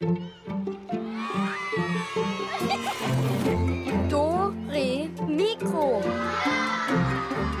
[0.00, 0.14] Do,
[4.68, 6.00] Re, Mikro.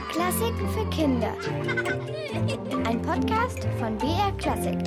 [0.08, 1.34] Klassiken für Kinder.
[2.86, 4.78] Ein Podcast von BR Klassik.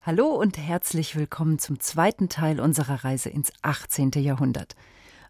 [0.00, 4.12] Hallo und herzlich willkommen zum zweiten Teil unserer Reise ins 18.
[4.12, 4.76] Jahrhundert.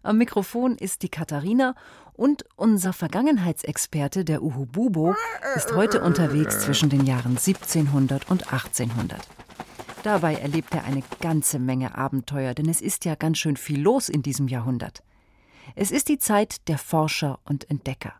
[0.01, 1.75] Am Mikrofon ist die Katharina
[2.13, 5.15] und unser Vergangenheitsexperte, der Uhu Bubo,
[5.55, 9.19] ist heute unterwegs zwischen den Jahren 1700 und 1800.
[10.03, 14.07] Dabei erlebt er eine ganze Menge Abenteuer, denn es ist ja ganz schön viel los
[14.07, 15.03] in diesem Jahrhundert.
[15.75, 18.13] Es ist die Zeit der Forscher und Entdecker.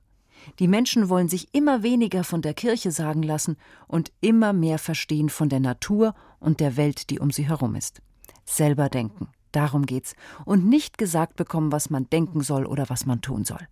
[0.59, 5.29] Die Menschen wollen sich immer weniger von der Kirche sagen lassen und immer mehr verstehen
[5.29, 8.01] von der Natur und der Welt, die um sie herum ist.
[8.45, 13.21] Selber denken, darum geht's, und nicht gesagt bekommen, was man denken soll oder was man
[13.21, 13.67] tun soll.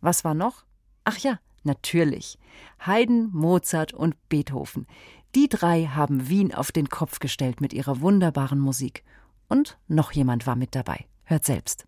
[0.00, 0.64] Was war noch?
[1.04, 2.38] Ach ja, natürlich.
[2.80, 4.86] Haydn, Mozart und Beethoven.
[5.34, 9.04] Die drei haben Wien auf den Kopf gestellt mit ihrer wunderbaren Musik.
[9.48, 11.06] Und noch jemand war mit dabei.
[11.24, 11.86] Hört selbst.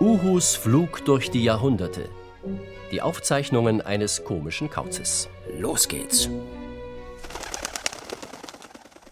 [0.00, 2.08] Uhus Flug durch die Jahrhunderte.
[2.92, 5.28] Die Aufzeichnungen eines komischen Kauzes.
[5.58, 6.30] Los geht's.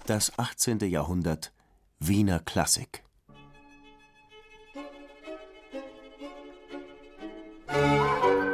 [0.06, 0.78] Das 18.
[0.88, 1.52] Jahrhundert
[1.98, 3.02] Wiener Klassik.
[7.66, 8.45] Ein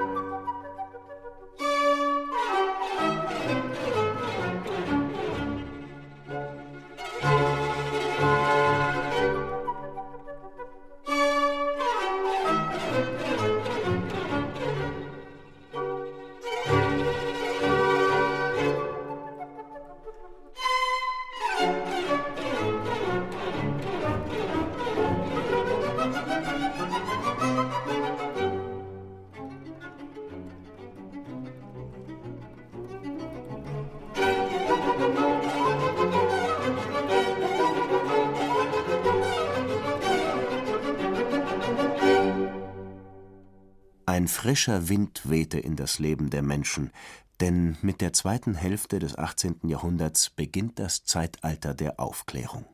[44.42, 46.90] frischer Wind wehte in das Leben der Menschen,
[47.38, 49.60] denn mit der zweiten Hälfte des 18.
[49.68, 52.64] Jahrhunderts beginnt das Zeitalter der Aufklärung.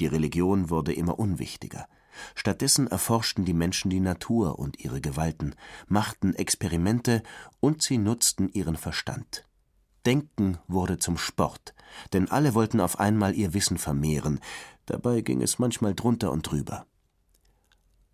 [0.00, 1.86] Die Religion wurde immer unwichtiger.
[2.34, 5.54] Stattdessen erforschten die Menschen die Natur und ihre Gewalten,
[5.86, 7.22] machten Experimente
[7.60, 9.46] und sie nutzten ihren Verstand.
[10.06, 11.74] Denken wurde zum Sport,
[12.14, 14.40] denn alle wollten auf einmal ihr Wissen vermehren,
[14.86, 16.86] dabei ging es manchmal drunter und drüber.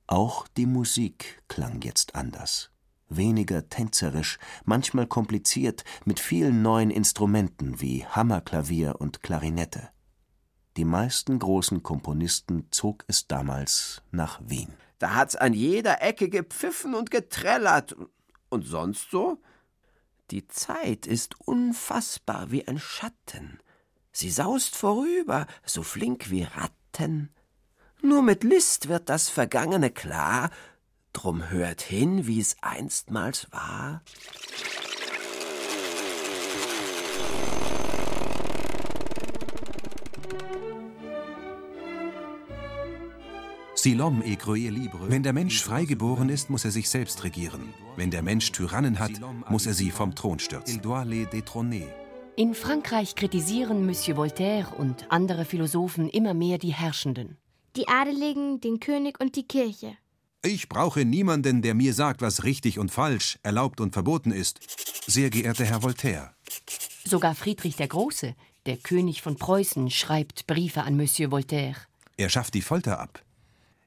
[0.08, 2.71] Auch die Musik klang jetzt anders.
[3.16, 9.90] Weniger tänzerisch, manchmal kompliziert, mit vielen neuen Instrumenten wie Hammerklavier und Klarinette.
[10.76, 14.72] Die meisten großen Komponisten zog es damals nach Wien.
[14.98, 17.96] Da hat's an jeder Ecke gepfiffen und getrellert.
[18.48, 19.42] Und sonst so?
[20.30, 23.58] Die Zeit ist unfassbar wie ein Schatten.
[24.12, 27.30] Sie saust vorüber, so flink wie Ratten.
[28.00, 30.50] Nur mit List wird das Vergangene klar,
[31.12, 34.02] drum hört hin, wie's einstmals war.
[43.84, 47.74] Wenn der Mensch frei geboren ist, muss er sich selbst regieren.
[47.96, 49.12] Wenn der Mensch Tyrannen hat,
[49.48, 50.80] muss er sie vom Thron stürzen.
[52.36, 57.36] In Frankreich kritisieren Monsieur Voltaire und andere Philosophen immer mehr die Herrschenden.
[57.76, 59.96] Die Adeligen, den König und die Kirche.
[60.44, 64.58] Ich brauche niemanden, der mir sagt, was richtig und falsch, erlaubt und verboten ist.
[65.06, 66.34] Sehr geehrter Herr Voltaire.
[67.04, 68.34] Sogar Friedrich der Große,
[68.66, 71.76] der König von Preußen, schreibt Briefe an Monsieur Voltaire.
[72.16, 73.22] Er schafft die Folter ab.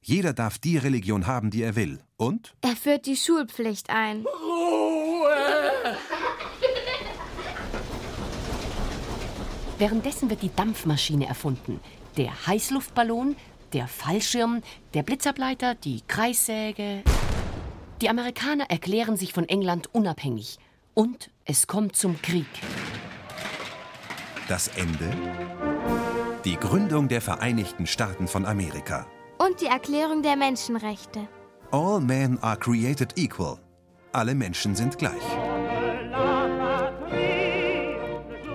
[0.02, 2.00] Jeder darf die Religion haben, die er will.
[2.16, 2.54] Und?
[2.62, 4.24] Er führt die Schulpflicht ein.
[9.78, 11.82] Währenddessen wird die Dampfmaschine erfunden,
[12.16, 13.36] der Heißluftballon,
[13.76, 14.62] der Fallschirm,
[14.94, 17.04] der Blitzableiter, die Kreissäge.
[18.02, 20.60] Die Amerikaner erklären sich von England unabhängig.
[20.94, 22.48] Und es kommt zum Krieg.
[24.48, 25.12] Das Ende?
[26.46, 29.08] Die Gründung der Vereinigten Staaten von Amerika.
[29.40, 31.28] Und die Erklärung der Menschenrechte.
[31.72, 33.58] All men are created equal.
[34.14, 35.22] Alle Menschen sind gleich.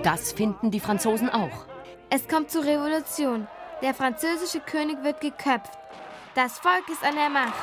[0.01, 1.67] Das finden die Franzosen auch.
[2.09, 3.47] Es kommt zur Revolution.
[3.81, 5.71] Der französische König wird geköpft.
[6.35, 7.55] Das Volk ist an der Macht.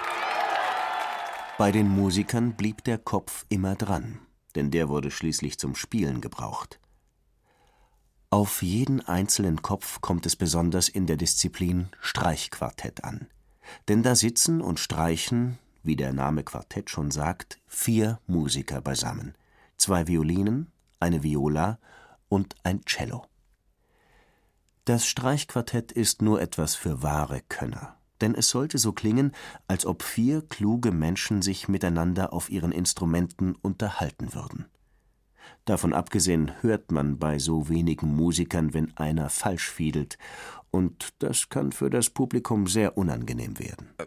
[1.59, 4.19] Bei den Musikern blieb der Kopf immer dran,
[4.57, 6.81] denn der wurde schließlich zum Spielen gebraucht.
[8.31, 13.29] Auf jeden einzelnen Kopf kommt es besonders in der Disziplin Streichquartett an.
[13.87, 19.35] Denn da sitzen und streichen, wie der Name Quartett schon sagt, vier Musiker beisammen.
[19.77, 21.79] Zwei Violinen, eine Viola
[22.29, 23.25] und ein Cello.
[24.89, 29.33] Das Streichquartett ist nur etwas für wahre Könner, denn es sollte so klingen,
[29.67, 34.65] als ob vier kluge Menschen sich miteinander auf ihren Instrumenten unterhalten würden.
[35.67, 40.17] Davon abgesehen hört man bei so wenigen Musikern, wenn einer falsch fiedelt,
[40.71, 43.91] und das kann für das Publikum sehr unangenehm werden.
[43.99, 44.07] Äh,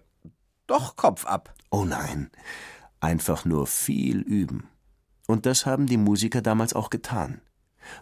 [0.66, 1.54] doch Kopf ab.
[1.70, 2.32] Oh nein,
[3.00, 4.68] einfach nur viel üben.
[5.28, 7.40] Und das haben die Musiker damals auch getan.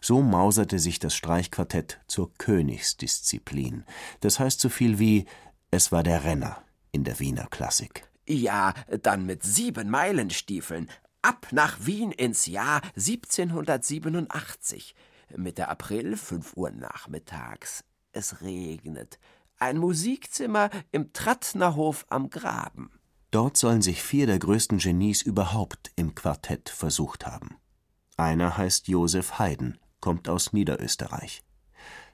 [0.02, 3.84] So mauserte sich das Streichquartett zur Königsdisziplin.
[4.22, 5.26] Das heißt so viel wie
[5.72, 8.08] es war der Renner in der Wiener Klassik.
[8.28, 10.90] Ja, dann mit sieben Meilenstiefeln.
[11.22, 14.96] Ab nach Wien ins Jahr 1787.
[15.36, 17.84] Mitte April, fünf Uhr nachmittags.
[18.12, 19.20] Es regnet.
[19.60, 22.92] Ein Musikzimmer im Trattnerhof am Graben.
[23.32, 27.59] Dort sollen sich vier der größten Genies überhaupt im Quartett versucht haben.
[28.19, 31.42] Einer heißt Josef Haydn, kommt aus Niederösterreich.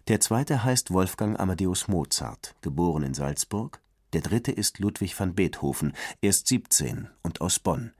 [0.08, 3.82] Der zweite heißt Wolfgang Amadeus Mozart, geboren in Salzburg.
[4.14, 7.92] Der dritte ist Ludwig van Beethoven, erst 17 und aus Bonn.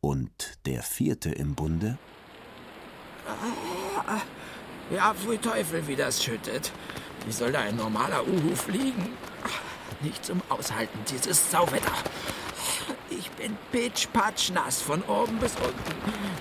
[0.00, 1.98] Und der vierte im Bunde?
[4.92, 6.72] Ja, pfui Teufel, wie das schüttet.
[7.26, 9.10] Wie soll da ein normaler Uhu fliegen?
[10.00, 11.94] Nicht zum Aushalten, dieses Sauwetter.
[13.10, 16.00] Ich bin pitschpatsch nass von oben bis unten.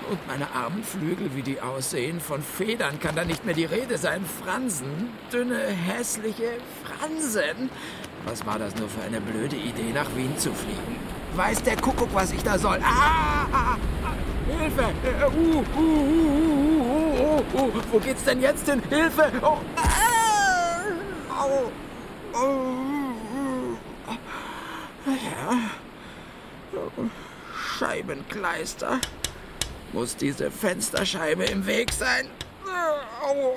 [0.09, 3.97] Und meine armen Flügel, wie die aussehen, von Federn kann da nicht mehr die Rede
[3.97, 4.23] sein.
[4.43, 7.71] Fransen, dünne, hässliche Fransen.
[8.25, 10.95] Was war das nur für eine blöde Idee, nach Wien zu fliegen?
[11.35, 12.79] Weiß der Kuckuck, was ich da soll?
[12.83, 13.47] Ah!
[13.51, 13.77] ah, ah.
[14.51, 14.81] Hilfe!
[14.81, 18.81] Uh, uh, uh, uh, uh, uh, Wo geht's denn jetzt hin?
[18.89, 19.31] Hilfe!
[19.41, 19.57] Oh!
[19.75, 20.83] Ah!
[21.41, 21.71] Oh!
[22.33, 22.79] Oh!
[25.05, 25.78] Ja.
[27.79, 28.99] Scheibenkleister.
[29.93, 32.27] Muss diese Fensterscheibe im Weg sein?
[33.23, 33.53] Au, oh,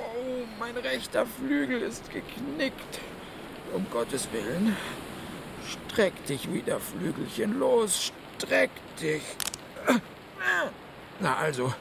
[0.59, 2.99] mein rechter Flügel ist geknickt.
[3.73, 4.77] Um Gottes Willen.
[5.67, 8.71] Streck dich wieder, Flügelchen, los, streck
[9.01, 9.23] dich.
[11.19, 11.73] Na also,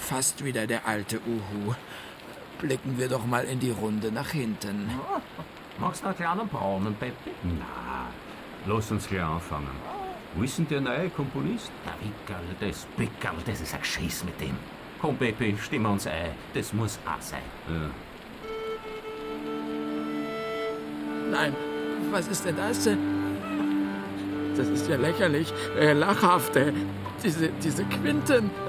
[0.00, 1.74] fast wieder der alte Uhu.
[2.60, 4.90] Blicken wir doch mal in die Runde nach hinten.
[5.78, 7.32] Magst du einen kleinen braunen, Peppi?
[7.42, 8.06] Na,
[8.66, 10.01] lass uns gleich anfangen.
[10.34, 11.70] Wo ist denn der neue Komponist?
[11.84, 14.56] Der Wickerl, das Wickerl, das ist ein Geschiss mit dem.
[15.00, 16.30] Komm, Peppi, stimmen uns ein.
[16.54, 17.42] Das muss auch sein.
[17.68, 17.90] Ja.
[21.30, 21.54] Nein,
[22.10, 22.88] was ist denn das?
[24.56, 26.72] Das ist ja lächerlich, äh, lachhaft, äh,
[27.22, 28.50] diese, diese Quinten.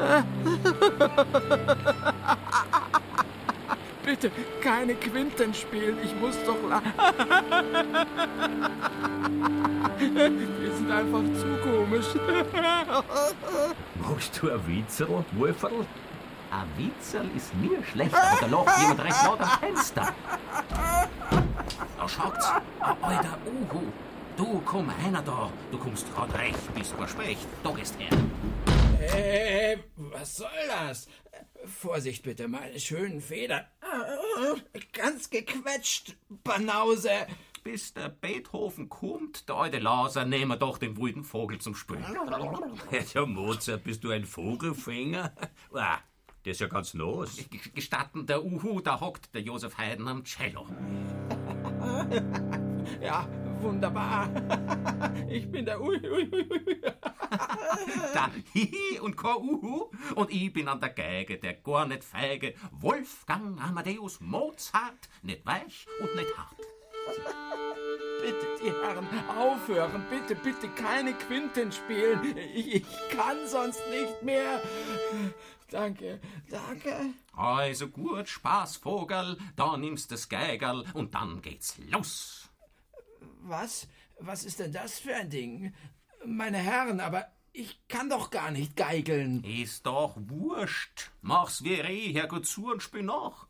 [4.06, 4.32] Bitte,
[4.62, 6.92] keine Quinten spielen, ich muss doch lachen.
[10.84, 12.08] Sind einfach zu komisch.
[14.02, 15.86] Machst du ein Witzel, Wolferl?
[16.52, 20.14] Ein Witzel ist mir schlecht, aber da lacht jemand recht laut am Fenster.
[21.98, 22.50] Da schaut's,
[22.82, 23.82] ein alter Uhu.
[24.36, 25.50] Du, komm einer da.
[25.72, 27.48] Du kommst grad recht, bist versprecht.
[27.64, 28.10] Da gehst her.
[29.00, 31.08] Äh, was soll das?
[31.66, 33.64] Vorsicht bitte, meine schönen Federn.
[34.92, 37.26] Ganz gequetscht, Banause.
[37.64, 42.04] Bis der Beethoven kommt, der alte Laser, nehmen wir doch den wilden Vogel zum Spielen.
[43.14, 45.34] Ja, Mozart, bist du ein Vogelfänger?
[45.74, 46.00] Ah,
[46.44, 47.38] der ist ja ganz los.
[47.74, 50.68] Gestatten, der Uhu, da hockt der Josef Haydn am Cello.
[53.02, 53.26] Ja,
[53.62, 54.30] wunderbar.
[55.30, 55.98] Ich bin der Uhu.
[58.14, 59.90] Da Hihi und kein Uhu.
[60.16, 65.08] Und ich bin an der Geige, der gar nicht feige Wolfgang Amadeus Mozart.
[65.22, 66.60] Nicht weich und nicht hart.
[68.22, 69.08] Bitte, die Herren,
[69.38, 70.06] aufhören.
[70.10, 72.38] Bitte, bitte keine Quinten spielen.
[72.38, 74.62] Ich, ich kann sonst nicht mehr.
[75.70, 77.14] Danke, danke.
[77.34, 79.38] Also gut, Spaß, Vogel.
[79.56, 82.50] Da nimmst das Geigerl und dann geht's los.
[83.42, 83.88] Was?
[84.20, 85.74] Was ist denn das für ein Ding?
[86.26, 89.44] Meine Herren, aber ich kann doch gar nicht geigeln.
[89.44, 91.12] Ist doch wurscht.
[91.22, 93.48] Mach's wie Reh, Herrgott zu und spiel nach.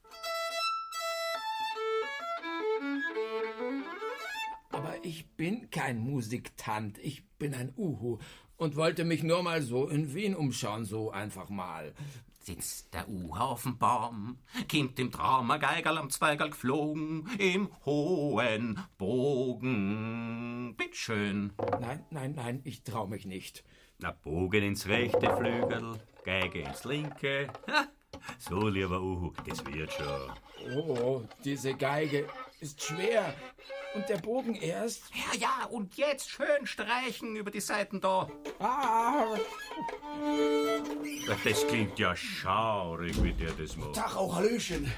[5.14, 8.18] Ich bin kein Musiktant, ich bin ein Uhu
[8.58, 11.94] und wollte mich nur mal so in Wien umschauen, so einfach mal.
[12.40, 14.40] Sitzt der Uhu auf dem Baum,
[14.72, 20.74] kommt im Traum ein Geigerl am Zweigerl geflogen, im hohen Bogen.
[20.78, 21.54] Bitteschön.
[21.80, 23.64] Nein, nein, nein, ich trau mich nicht.
[24.00, 27.50] Na, Bogen ins rechte Flügel, Geige ins linke.
[27.68, 27.86] Ha,
[28.40, 30.32] So, lieber Uhu, das wird schon.
[30.76, 32.28] Oh, diese Geige
[32.64, 33.34] ist schwer.
[33.94, 35.04] Und der Bogen erst.
[35.14, 38.28] Ja, ja, und jetzt schön streichen über die Seiten da.
[38.60, 39.36] Ah,
[41.44, 43.96] Das klingt ja schaurig, wie der das macht.
[43.96, 44.92] Tag auch Hallöchen.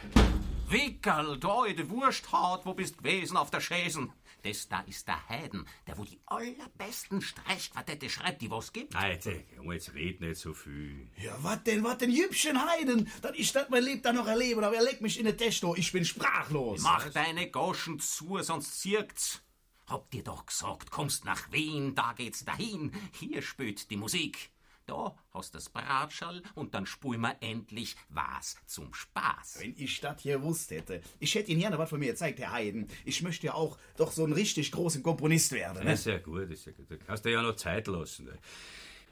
[0.69, 4.13] Wickel, du alte Wursthaut, wo bist gewesen auf der Schäsen?
[4.45, 8.95] Das da ist der Heiden, der wo die allerbesten Streichquartette schreibt, die was gibt.
[8.95, 9.33] Alter,
[9.71, 11.09] jetzt red nicht so viel.
[11.17, 13.11] Ja, was denn, was denn, Jübchen Heiden?
[13.23, 15.75] Das ich das mein Leben da noch erleben, aber er legt mich in den Testo.
[15.75, 16.81] Ich bin sprachlos.
[16.81, 19.41] Mach deine Goschen zu, sonst zirkt's.
[19.87, 22.91] Hab dir doch gesagt, kommst nach Wien, da geht's dahin.
[23.13, 24.51] Hier spürt die Musik.
[24.85, 29.57] Da hast das Bratschall und dann spul wir endlich was zum Spaß.
[29.59, 31.01] Wenn ich das hier wusst hätte.
[31.19, 32.87] Ich hätte Ihnen gerne was von mir gezeigt, Herr Heiden.
[33.03, 35.83] Ich möchte ja auch doch so ein richtig großen Komponist werden.
[35.83, 35.93] Ne?
[35.93, 36.91] ist ja gut, das ist ja gut.
[36.91, 38.25] Da kannst du ja noch Zeit lassen.
[38.25, 38.37] ne?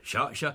[0.03, 0.51] Schau, schau,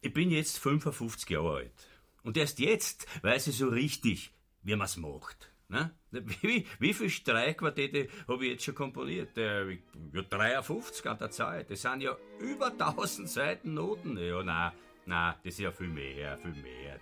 [0.00, 1.88] ich bin jetzt 55 Jahre alt.
[2.22, 5.53] Und erst jetzt weiß ich so richtig, wie man's macht.
[5.68, 5.90] Ne?
[6.10, 9.36] Wie, wie viele Streichquartette habe ich jetzt schon komponiert?
[9.38, 9.72] Äh,
[10.12, 11.70] ja, 53 an der Zeit.
[11.70, 14.16] Das sind ja über 1000 Seiten Noten.
[14.18, 14.72] Ja, nein,
[15.06, 17.00] nein, das ist ja viel mehr, viel mehr.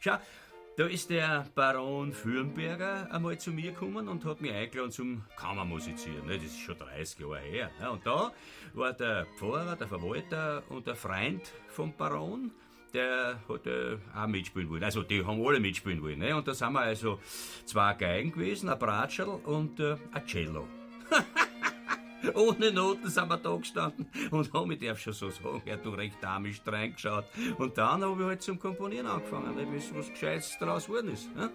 [0.00, 0.18] Schau,
[0.78, 6.24] da ist der Baron Fürnberger einmal zu mir gekommen und hat mich eingeladen zum Kammermusizieren.
[6.26, 6.36] ne?
[6.36, 7.70] Das ist schon 30 Jahre her.
[7.80, 7.90] ne?
[7.90, 8.32] Und da
[8.74, 12.52] war der Pfarrer, der Verwalter und der Freund vom Baron,
[12.94, 14.84] der hat äh, auch mitspielen wollen.
[14.84, 16.18] Also die haben alle mitspielen wollen.
[16.18, 16.34] Ne?
[16.34, 17.18] Und da sind wir also
[17.64, 20.66] zwei Geigen gewesen, ein Bratschel und äh, ein Cello.
[22.34, 25.86] Ohne Noten sind wir da gestanden und haben, ich darf schon so sagen, er hat
[25.86, 27.26] recht damisch reingeschaut.
[27.58, 31.34] Und dann habe ich halt zum Komponieren angefangen, weil bis was Gescheites daraus geworden ist.
[31.36, 31.50] Ne?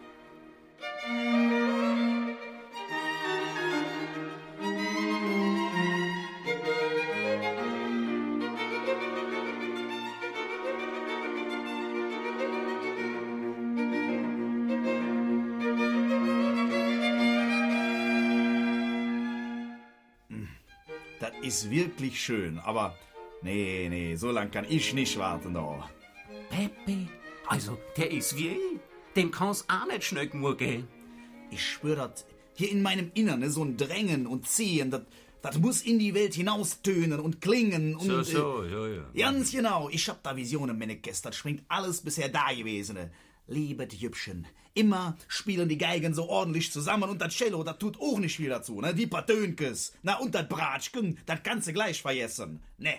[21.54, 22.98] Ist wirklich schön, aber
[23.44, 25.88] nee, nee, so lang kann ich nicht warten da.
[26.50, 27.08] Pepe,
[27.48, 28.58] also der ist wie.
[29.16, 30.88] Dem kann's auch nicht schnell nur gehen.
[31.52, 35.04] Ich spür das hier in meinem Innern, ne, so ein Drängen und Ziehen, das,
[35.44, 38.08] das muss in die Welt hinaustönen und klingen und...
[38.08, 39.04] So, äh, so, ja, ja.
[39.16, 43.12] Ganz genau, ich hab da Visionen, Menekes, das schwingt alles bisher Dagewesene.
[43.48, 48.20] Liebet Jübchen, immer spielen die Geigen so ordentlich zusammen und das Cello, das tut auch
[48.20, 48.94] nicht viel dazu, ne?
[48.94, 52.64] Die paar Tönkes, na und das Bratschken, das kannst du gleich vergessen.
[52.78, 52.96] Ne,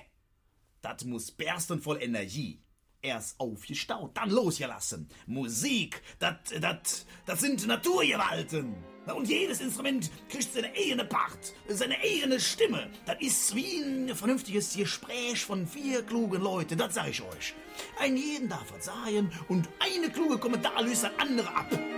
[0.83, 2.61] das muss bersten voll Energie.
[3.01, 5.09] Erst aufgestaut, dann losgelassen.
[5.27, 8.94] Musik, das, das, das sind Naturgewalten.
[9.13, 12.91] Und jedes Instrument kriegt seine eigene Part, seine eigene Stimme.
[13.05, 17.55] Das ist wie ein vernünftiges Gespräch von vier klugen Leuten, das sag ich euch.
[18.01, 21.94] Ein jeden darf verzeihen und eine kluge Kommentar löst das andere ab.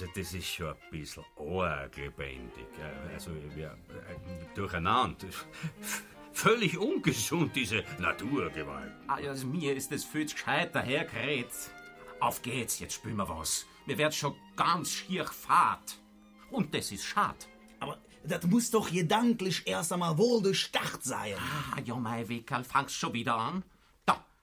[0.00, 2.66] Also das ist schon ein bisschen arg lebendig.
[2.78, 5.26] äh, Also wir, äh, durcheinander.
[6.32, 8.92] Völlig ungesund, diese Naturgewalt.
[9.08, 11.52] Also mir ist es viel zu gescheit dahergeredet.
[12.20, 13.66] Auf geht's, jetzt spielen wir was.
[13.86, 15.98] Mir wird schon ganz schier fad.
[16.50, 17.48] Und das ist schad.
[17.80, 21.34] Aber das muss doch gedanklich erst einmal wohl durchdacht sein.
[21.36, 23.64] Ah, ja, mein Wickerl, fangst schon wieder an?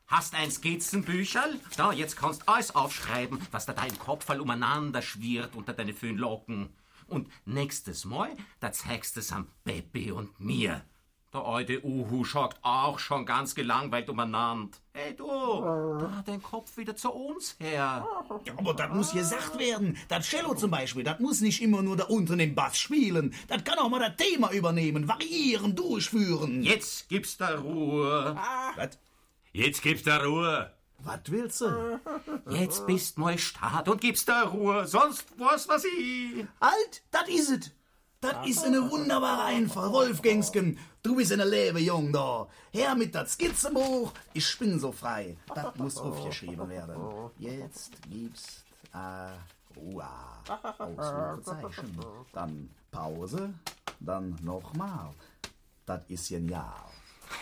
[0.08, 1.60] Hast ein Skizzenbücherl?
[1.78, 6.70] Da, jetzt kannst alles aufschreiben, was da dein Kopf umeinander schwirrt unter deine Föhnlocken.
[7.08, 10.84] Und nächstes Mal, da zeigst du's am Peppi und mir.
[11.34, 14.78] Der alte Uhu schaut auch schon ganz gelangweilt umeinander.
[14.94, 18.08] Hey du, da dein Kopf wieder zu uns her.
[18.46, 19.98] Ja, aber das muss gesagt werden.
[20.08, 23.34] Das Cello zum Beispiel, das muss nicht immer nur da unten im Bass spielen.
[23.48, 26.64] Das kann auch mal das Thema übernehmen, variieren, durchführen.
[26.64, 28.38] Jetzt gibt's da Ruhe.
[28.76, 28.98] Was?
[29.56, 30.70] Jetzt gibt's da Ruhe.
[31.00, 32.02] Was willst du?
[32.50, 36.46] Jetzt bist mal Start und gibst da Ruhe, sonst was was ich.
[36.60, 37.72] Halt, das is es.
[38.20, 40.78] Das ist eine wunderbare Einfall, Wolfgangsken.
[41.02, 42.50] Du bist eine Lebe, Jung, da.
[42.74, 44.12] Her mit dat Skizzenbuch.
[44.34, 45.38] Ich bin so frei.
[45.54, 46.96] Das muss aufgeschrieben werden.
[47.40, 50.06] Jetzt gibt's äh, Ruhe.
[50.80, 51.98] Ausrufezeichen.
[52.34, 53.54] Dann Pause.
[54.02, 55.14] Dann nochmal.
[55.86, 56.74] Das ist genial.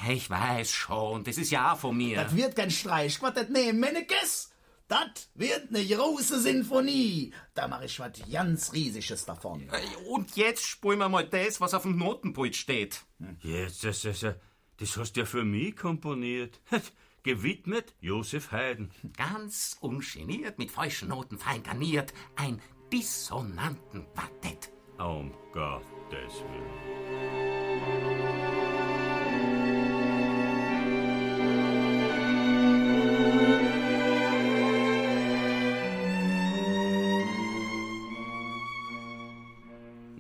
[0.10, 2.24] Ich weiß schon, das ist ja auch von mir.
[2.24, 4.52] Das wird kein Streichquartett, nee, Mennekes.
[4.88, 7.34] Das wird eine große Sinfonie.
[7.54, 9.70] Da mache ich was ganz Riesiges davon.
[10.10, 13.02] Und jetzt spielen wir mal das, was auf dem Notenpult steht.
[13.42, 14.26] Jetzt, das, das,
[14.78, 16.60] das hast du ja für mich komponiert.
[17.24, 18.92] gewidmet Josef Haydn.
[19.18, 22.14] Ganz ungeniert, mit falschen Noten fein garniert.
[22.36, 24.72] Ein dissonanten Quartett.
[25.00, 27.43] Um Gottes Willen.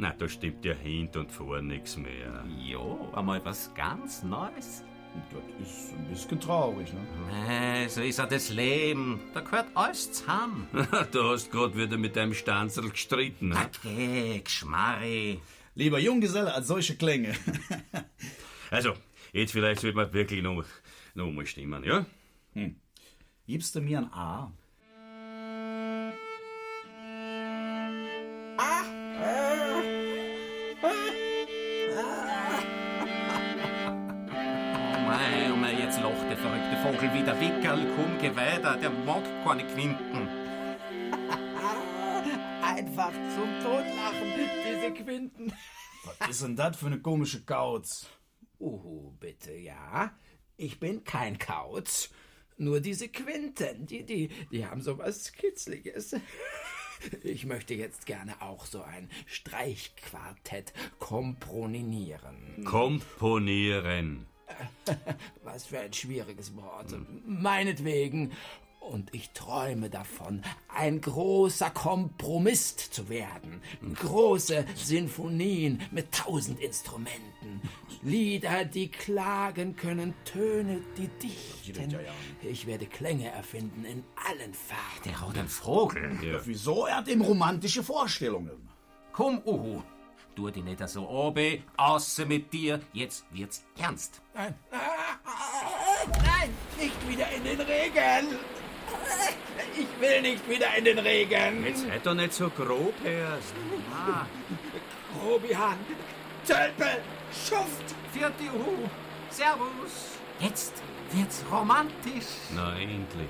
[0.03, 2.43] Na, da stimmt ja hint und vor nichts mehr.
[2.59, 4.83] Jo, einmal was ganz Neues.
[5.31, 6.99] Das ist ein bisschen traurig, ne?
[7.47, 9.21] Nee, so ist ja das Leben.
[9.33, 10.67] Da gehört alles zusammen.
[11.13, 13.55] du hast grad wieder mit deinem Stanzel gestritten, ne?
[13.65, 15.39] Okay, Geschmarri.
[15.73, 17.33] Lieber Junggeselle als solche Klänge.
[18.71, 18.93] Also,
[19.31, 20.65] jetzt vielleicht sollte man wirklich noch,
[21.13, 22.05] noch mal stimmen, ja?
[22.53, 22.75] Hm.
[23.45, 24.51] Gibst du mir ein A?
[38.77, 40.27] Der mag keine Quinten.
[42.63, 45.53] Einfach zum Totlachen, diese Quinten.
[46.19, 48.07] Was ist denn das für eine komische Kauz?
[48.59, 50.17] Uhu, bitte, ja.
[50.57, 52.09] Ich bin kein Kauz.
[52.57, 56.15] Nur diese Quinten, die, die, die haben so was Kitzliges.
[57.21, 62.63] Ich möchte jetzt gerne auch so ein Streichquartett kompronieren.
[62.63, 64.25] Komponieren.
[65.43, 66.95] Was für ein schwieriges Wort.
[67.25, 68.31] Meinetwegen.
[68.89, 73.61] Und ich träume davon, ein großer Kompromist zu werden.
[73.95, 77.61] Große Sinfonien mit tausend Instrumenten.
[78.01, 81.95] Lieder, die klagen können, Töne, die dichten.
[82.41, 85.03] Ich werde Klänge erfinden in allen Farben.
[85.05, 86.19] Der rote Vogel.
[86.21, 86.39] Ja.
[86.45, 86.85] Wieso?
[86.85, 88.69] Er hat eben romantische Vorstellungen.
[89.13, 89.81] Komm, Uhu.
[90.35, 92.81] Tu die nicht so obe, außer mit dir.
[92.91, 94.21] Jetzt wird's ernst.
[94.33, 96.49] Nein, nein,
[96.79, 98.39] nicht wieder in den Regen.
[99.75, 101.65] Ich will nicht wieder in den Regen.
[101.65, 103.53] Jetzt seid doch nicht so grob erst.
[103.91, 104.25] Ah,
[105.17, 105.77] Grobian,
[106.47, 107.95] Tölpel, Schuft.
[108.11, 108.87] vierte Uhu.
[109.31, 110.19] Servus.
[110.39, 110.73] Jetzt
[111.11, 112.27] wird's romantisch.
[112.55, 113.29] Na, endlich.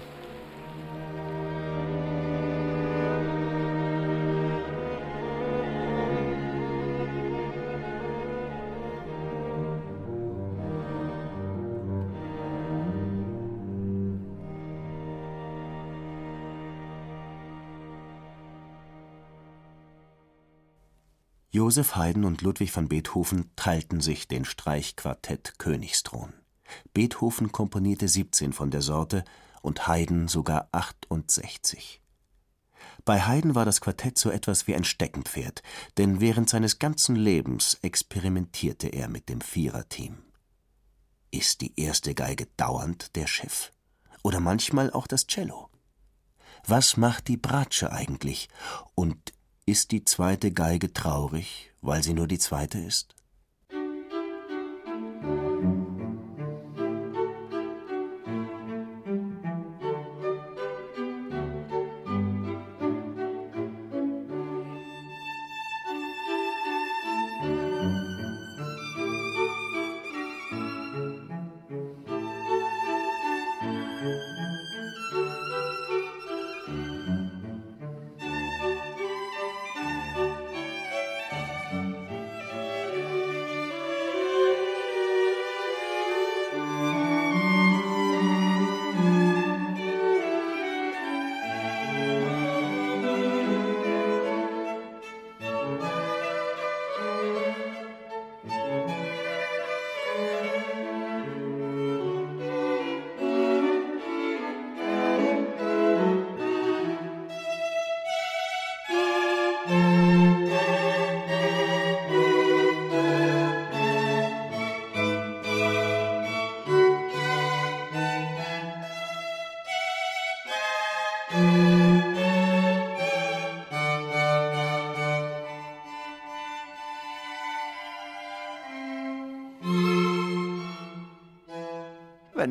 [21.74, 26.31] Joseph Haydn und Ludwig van Beethoven teilten sich den Streichquartett Königsthron.
[26.94, 29.24] Beethoven komponierte 17 von der Sorte
[29.64, 32.00] und Haydn sogar 68.
[33.05, 35.64] Bei Haydn war das Quartett so etwas wie ein Steckenpferd,
[35.98, 40.20] denn während seines ganzen Lebens experimentierte er mit dem Viererteam.
[41.31, 43.72] Ist die erste Geige dauernd der Chef?
[44.22, 45.72] Oder manchmal auch das Cello?
[46.68, 48.48] Was macht die Bratsche eigentlich?
[48.94, 49.33] Und
[49.65, 53.15] ist die zweite Geige traurig, weil sie nur die zweite ist?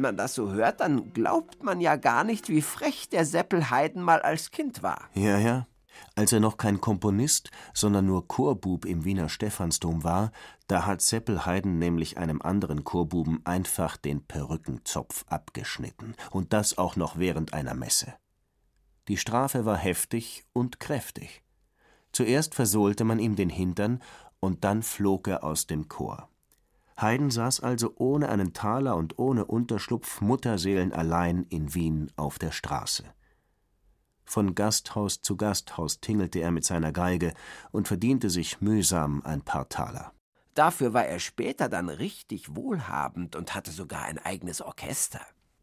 [0.02, 4.02] Man das so hört, dann glaubt man ja gar nicht, wie frech der Seppel Haydn
[4.02, 5.08] mal als Kind war.
[5.14, 5.66] Ja, ja.
[6.14, 10.32] Als er noch kein Komponist, sondern nur Chorbub im Wiener Stephansdom war,
[10.66, 16.14] da hat Seppel Haydn nämlich einem anderen Chorbuben einfach den Perückenzopf abgeschnitten.
[16.30, 18.14] Und das auch noch während einer Messe.
[19.08, 21.42] Die Strafe war heftig und kräftig.
[22.12, 24.02] Zuerst versohlte man ihm den Hintern
[24.38, 26.28] und dann flog er aus dem Chor.
[26.96, 33.04] Haydn saß also ohne einen Taler und ohne Unterschlupf mutterseelenallein in Wien auf der Straße.
[34.24, 37.34] Von Gasthaus zu Gasthaus tingelte er mit seiner Geige
[37.70, 40.12] und verdiente sich mühsam ein paar Taler.
[40.54, 45.20] Dafür war er später dann richtig wohlhabend und hatte sogar ein eigenes Orchester.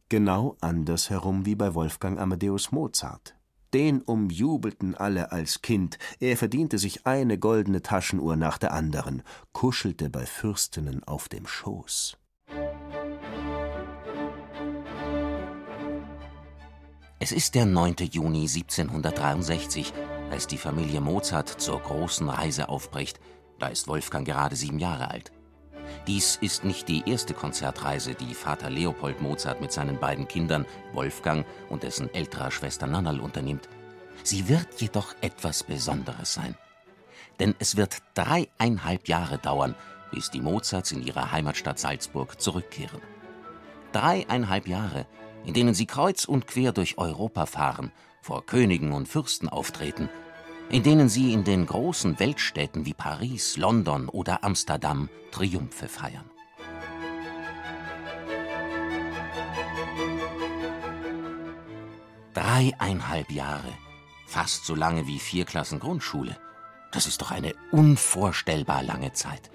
[0.09, 3.38] Genau andersherum wie bei Wolfgang Amadeus Mozart.
[3.73, 9.21] Den umjubelten alle als Kind, er verdiente sich eine goldene Taschenuhr nach der anderen,
[9.53, 12.17] kuschelte bei Fürstinnen auf dem Schoß.
[17.19, 17.95] Es ist der 9.
[18.11, 19.93] Juni 1763,
[20.31, 23.19] als die Familie Mozart zur großen Reise aufbricht.
[23.59, 25.31] Da ist Wolfgang gerade sieben Jahre alt.
[26.09, 31.45] Dies ist nicht die erste Konzertreise, die Vater Leopold Mozart mit seinen beiden Kindern Wolfgang
[31.69, 33.69] und dessen älterer Schwester Nannal unternimmt.
[34.23, 36.55] Sie wird jedoch etwas Besonderes sein.
[37.39, 39.75] Denn es wird dreieinhalb Jahre dauern,
[40.11, 43.01] bis die Mozarts in ihre Heimatstadt Salzburg zurückkehren.
[43.91, 45.05] Dreieinhalb Jahre,
[45.45, 47.91] in denen sie kreuz und quer durch Europa fahren,
[48.23, 50.09] vor Königen und Fürsten auftreten–
[50.69, 56.29] in denen sie in den großen Weltstädten wie Paris, London oder Amsterdam Triumphe feiern.
[62.35, 63.73] Dreieinhalb Jahre,
[64.27, 66.37] fast so lange wie vier Klassen Grundschule.
[66.91, 69.49] Das ist doch eine unvorstellbar lange Zeit.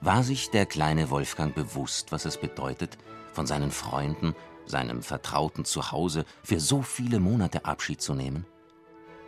[0.00, 2.96] War sich der kleine Wolfgang bewusst, was es bedeutet,
[3.32, 4.34] von seinen Freunden,
[4.66, 8.46] seinem vertrauten Zuhause für so viele Monate Abschied zu nehmen?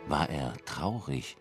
[0.07, 1.37] War er traurig,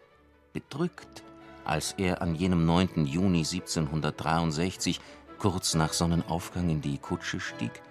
[0.52, 1.22] bedrückt,
[1.64, 3.06] als er an jenem 9.
[3.06, 5.00] Juni 1763
[5.38, 7.82] kurz nach Sonnenaufgang in die Kutsche stieg?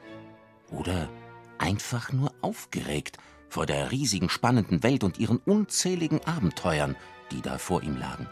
[0.72, 1.10] Oder
[1.58, 3.18] einfach nur aufgeregt
[3.50, 6.96] vor der riesigen spannenden Welt und ihren unzähligen Abenteuern,
[7.32, 8.28] die da vor ihm lagen?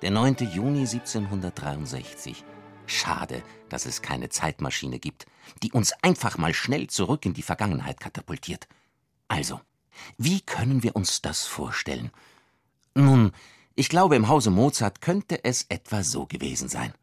[0.00, 0.36] Der 9.
[0.52, 2.44] Juni 1763.
[2.86, 5.26] Schade, dass es keine Zeitmaschine gibt,
[5.64, 8.68] die uns einfach mal schnell zurück in die Vergangenheit katapultiert.
[9.26, 9.60] Also,
[10.16, 12.12] wie können wir uns das vorstellen?
[12.94, 13.32] Nun,
[13.74, 16.94] ich glaube, im Hause Mozart könnte es etwa so gewesen sein.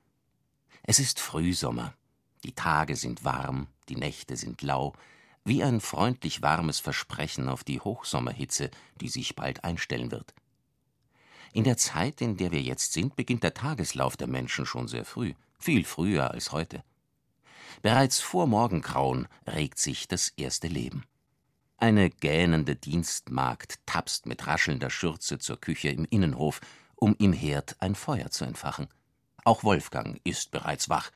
[0.83, 1.93] Es ist Frühsommer.
[2.45, 4.93] Die Tage sind warm, die Nächte sind lau,
[5.43, 10.33] wie ein freundlich warmes Versprechen auf die Hochsommerhitze, die sich bald einstellen wird.
[11.55, 15.05] In der Zeit, in der wir jetzt sind, beginnt der Tageslauf der Menschen schon sehr
[15.05, 16.83] früh, viel früher als heute.
[17.81, 21.05] Bereits vor Morgengrauen regt sich das erste Leben.
[21.77, 26.59] Eine gähnende Dienstmagd tapst mit raschelnder Schürze zur Küche im Innenhof,
[26.97, 28.89] um im Herd ein Feuer zu entfachen.
[29.45, 31.09] Auch Wolfgang ist bereits wach.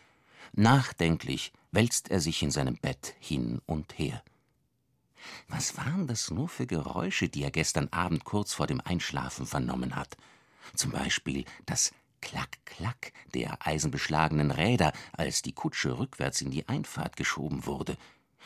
[0.54, 4.23] Nachdenklich wälzt er sich in seinem Bett hin und her.
[5.47, 9.95] Was waren das nur für Geräusche, die er gestern Abend kurz vor dem Einschlafen vernommen
[9.95, 10.17] hat?
[10.75, 17.65] Zum Beispiel das Klack-Klack der eisenbeschlagenen Räder, als die Kutsche rückwärts in die Einfahrt geschoben
[17.65, 17.97] wurde,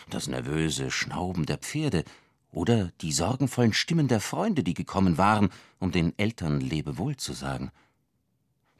[0.09, 2.03] das nervöse Schnauben der Pferde
[2.51, 7.71] oder die sorgenvollen Stimmen der Freunde, die gekommen waren, um den Eltern Lebewohl zu sagen.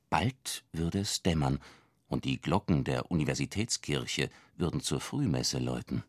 [0.09, 1.59] Bald würde es dämmern,
[2.07, 6.03] und die Glocken der Universitätskirche würden zur Frühmesse läuten.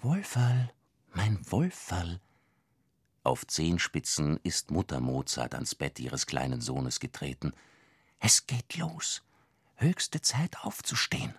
[0.00, 0.70] Wohlfall,
[1.18, 2.20] mein Wolferl.
[3.24, 7.52] Auf Zehenspitzen ist Mutter Mozart ans Bett ihres kleinen Sohnes getreten.
[8.20, 9.22] Es geht los.
[9.74, 11.34] Höchste Zeit aufzustehen.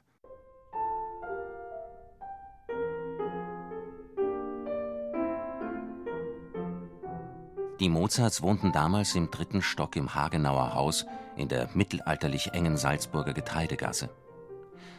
[7.80, 11.06] Die Mozarts wohnten damals im dritten Stock im Hagenauer Haus
[11.38, 14.10] in der mittelalterlich engen Salzburger Getreidegasse.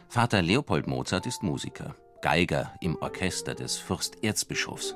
[0.09, 1.95] Vater Leopold Mozart ist Musiker.
[2.21, 4.95] Geiger im Orchester des Fürsterzbischofs.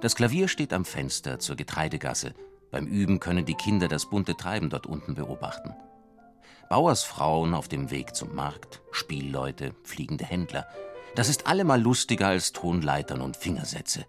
[0.00, 2.34] Das Klavier steht am Fenster zur Getreidegasse.
[2.70, 5.74] Beim Üben können die Kinder das bunte Treiben dort unten beobachten.
[6.68, 10.66] Bauersfrauen auf dem Weg zum Markt, Spielleute, fliegende Händler.
[11.14, 14.04] Das ist allemal lustiger als Tonleitern und Fingersätze.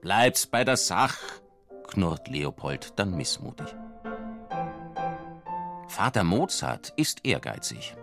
[0.00, 1.16] Bleib's bei der Sach,
[1.86, 3.68] knurrt Leopold dann missmutig.
[5.86, 7.94] Vater Mozart ist ehrgeizig.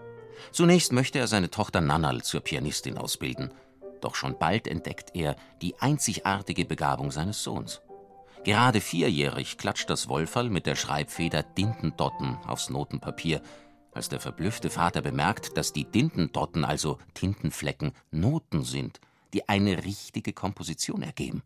[0.52, 3.52] Zunächst möchte er seine Tochter Nannal zur Pianistin ausbilden,
[4.02, 7.82] doch schon bald entdeckt er die einzigartige Begabung seines Sohns.
[8.46, 13.42] Gerade vierjährig klatscht das Wolferl mit der Schreibfeder Dintendotten aufs Notenpapier,
[13.92, 19.02] als der verblüffte Vater bemerkt, dass die Dintendotten, also Tintenflecken, Noten sind,
[19.34, 21.44] die eine richtige Komposition ergeben.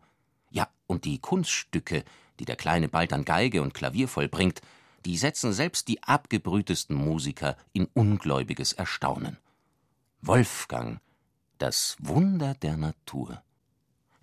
[0.51, 2.03] Ja, und die Kunststücke,
[2.39, 4.61] die der Kleine bald an Geige und Klavier vollbringt,
[5.05, 9.37] die setzen selbst die abgebrühtesten Musiker in ungläubiges Erstaunen.
[10.21, 10.99] Wolfgang,
[11.57, 13.41] Das Wunder der Natur.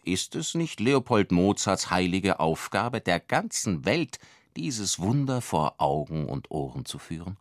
[0.04, 4.18] Ist es nicht Leopold Mozarts heilige Aufgabe, der ganzen Welt
[4.56, 7.36] dieses Wunder vor Augen und Ohren zu führen?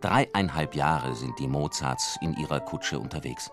[0.00, 3.50] Dreieinhalb Jahre sind die Mozarts in ihrer Kutsche unterwegs.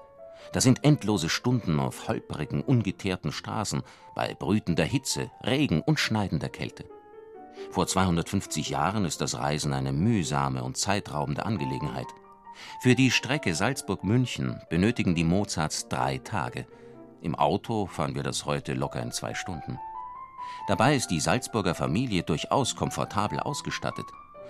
[0.53, 3.83] Das sind endlose Stunden auf holprigen, ungeteerten Straßen,
[4.15, 6.85] bei brütender Hitze, Regen und schneidender Kälte.
[7.71, 12.07] Vor 250 Jahren ist das Reisen eine mühsame und zeitraubende Angelegenheit.
[12.81, 16.65] Für die Strecke Salzburg-München benötigen die Mozarts drei Tage.
[17.21, 19.79] Im Auto fahren wir das heute locker in zwei Stunden.
[20.67, 24.05] Dabei ist die Salzburger Familie durchaus komfortabel ausgestattet.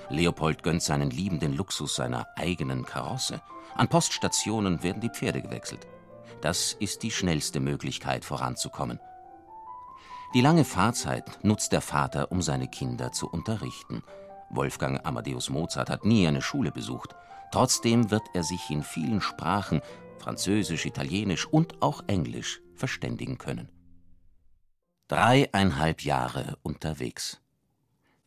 [0.10, 3.42] Leopold gönnt seinen Lieben den Luxus seiner eigenen Karosse.
[3.76, 5.88] An Poststationen werden die Pferde gewechselt.
[6.42, 9.00] Das ist die schnellste Möglichkeit voranzukommen.
[10.34, 14.04] Die lange Fahrzeit nutzt der Vater, um seine Kinder zu unterrichten.
[14.50, 17.16] Wolfgang Amadeus Mozart hat nie eine Schule besucht.
[17.52, 19.82] Trotzdem wird er sich in vielen Sprachen,
[20.20, 23.70] Französisch, Italienisch und auch Englisch, verständigen können.
[25.08, 27.42] Dreieinhalb Jahre unterwegs.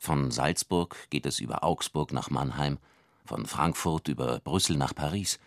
[0.03, 2.79] Von Salzburg geht es über Augsburg nach Mannheim,
[3.27, 5.39] von Frankfurt über Brüssel nach Paris.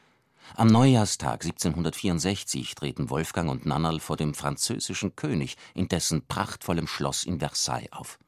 [0.55, 7.23] Am Neujahrstag 1764 treten Wolfgang und Nannerl vor dem französischen König in dessen prachtvollem Schloss
[7.23, 8.19] in Versailles auf.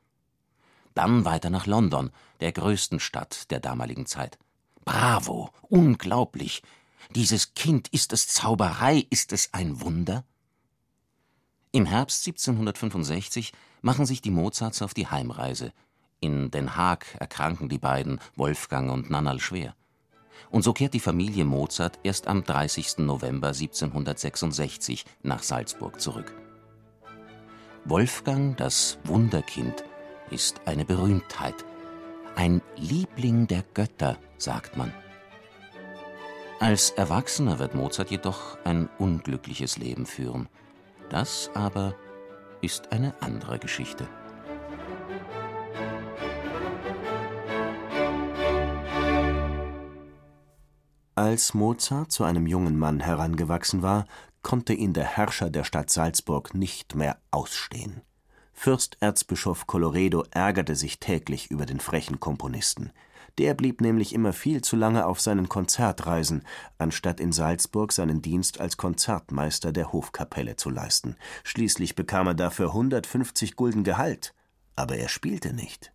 [0.95, 2.09] Dann weiter nach London,
[2.39, 4.39] der größten Stadt der damaligen Zeit.
[4.83, 6.63] Bravo, unglaublich.
[7.11, 10.25] Dieses Kind, ist es Zauberei, ist es ein Wunder?
[11.71, 15.71] Im Herbst 1765 machen sich die Mozarts auf die Heimreise–
[16.25, 19.75] in Den Haag erkranken die beiden, Wolfgang und Nannerl, schwer.
[20.49, 22.99] Und so kehrt die Familie Mozart erst am 30.
[22.99, 26.33] November 1766 nach Salzburg zurück.
[27.85, 29.83] Wolfgang, das Wunderkind,
[30.31, 31.55] ist eine Berühmtheit.
[32.35, 34.91] Ein Liebling der Götter, sagt man.
[36.59, 40.49] Als Erwachsener wird Mozart jedoch ein unglückliches Leben führen.
[41.09, 41.95] Das aber
[42.61, 44.07] ist eine andere Geschichte.
[51.17, 54.05] Als Mozart zu einem jungen Mann herangewachsen war,
[54.41, 58.01] konnte ihn der Herrscher der Stadt Salzburg nicht mehr ausstehen.
[58.51, 62.91] Fürsterzbischof Colloredo ärgerte sich täglich über den frechen Komponisten.
[63.37, 66.43] Der blieb nämlich immer viel zu lange auf seinen Konzertreisen,
[66.77, 71.15] anstatt in Salzburg seinen Dienst als Konzertmeister der Hofkapelle zu leisten.
[71.45, 74.33] Schließlich bekam er dafür 150 Gulden Gehalt,
[74.75, 75.94] aber er spielte nicht.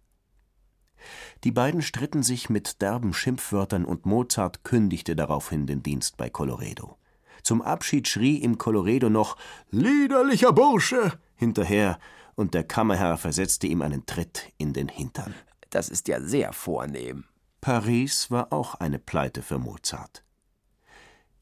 [1.44, 6.96] Die beiden stritten sich mit derben Schimpfwörtern und Mozart kündigte daraufhin den Dienst bei Colloredo.
[7.42, 9.36] Zum Abschied schrie ihm Colloredo noch
[9.70, 11.98] Liederlicher Bursche hinterher,
[12.34, 15.34] und der Kammerherr versetzte ihm einen Tritt in den Hintern.
[15.70, 17.24] Das ist ja sehr vornehm.
[17.60, 20.24] Paris war auch eine Pleite für Mozart.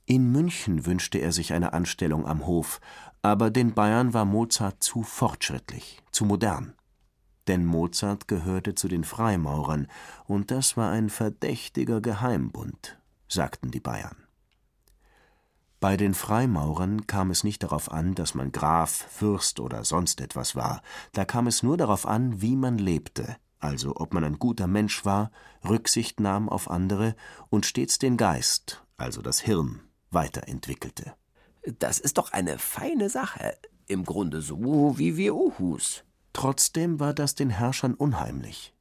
[0.07, 2.81] In München wünschte er sich eine Anstellung am Hof,
[3.23, 6.75] aber den Bayern war Mozart zu fortschrittlich, zu modern
[7.49, 9.89] denn Mozart gehörte zu den Freimaurern,
[10.27, 14.17] und das war ein verdächtiger Geheimbund, sagten die Bayern.
[15.81, 20.57] Bei den Freimaurern kam es nicht darauf an, dass man Graf, Fürst oder sonst etwas
[20.57, 20.83] war,
[21.13, 25.05] da kam es nur darauf an, wie man lebte, also ob man ein guter Mensch
[25.05, 25.31] war,
[25.69, 27.15] Rücksicht nahm auf andere
[27.49, 29.81] und stets den Geist, also das Hirn,
[30.11, 31.15] weiterentwickelte.
[31.79, 33.57] Das ist doch eine feine Sache,
[33.87, 36.05] im Grunde so wie wir Uhus.
[36.39, 38.73] Trotzdem war das den Herrschern unheimlich.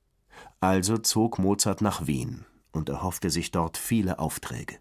[0.60, 4.78] Also zog Mozart nach Wien und erhoffte sich dort viele Aufträge.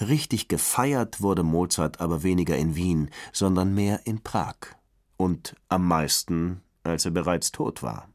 [0.00, 4.56] Richtig gefeiert wurde Mozart aber weniger in Wien, sondern mehr in Prag.
[5.18, 8.08] Und am meisten, als er bereits tot war.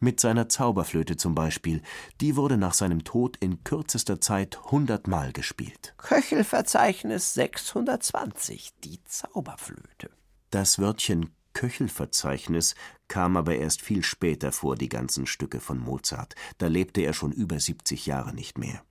[0.00, 1.82] Mit seiner Zauberflöte zum Beispiel,
[2.22, 5.92] die wurde nach seinem Tod in kürzester Zeit hundertmal gespielt.
[5.98, 10.08] Köchelverzeichnis 620, die Zauberflöte.
[10.48, 12.74] Das Wörtchen Köchelverzeichnis
[13.08, 17.32] kam aber erst viel später vor die ganzen Stücke von Mozart, da lebte er schon
[17.32, 18.82] über 70 Jahre nicht mehr.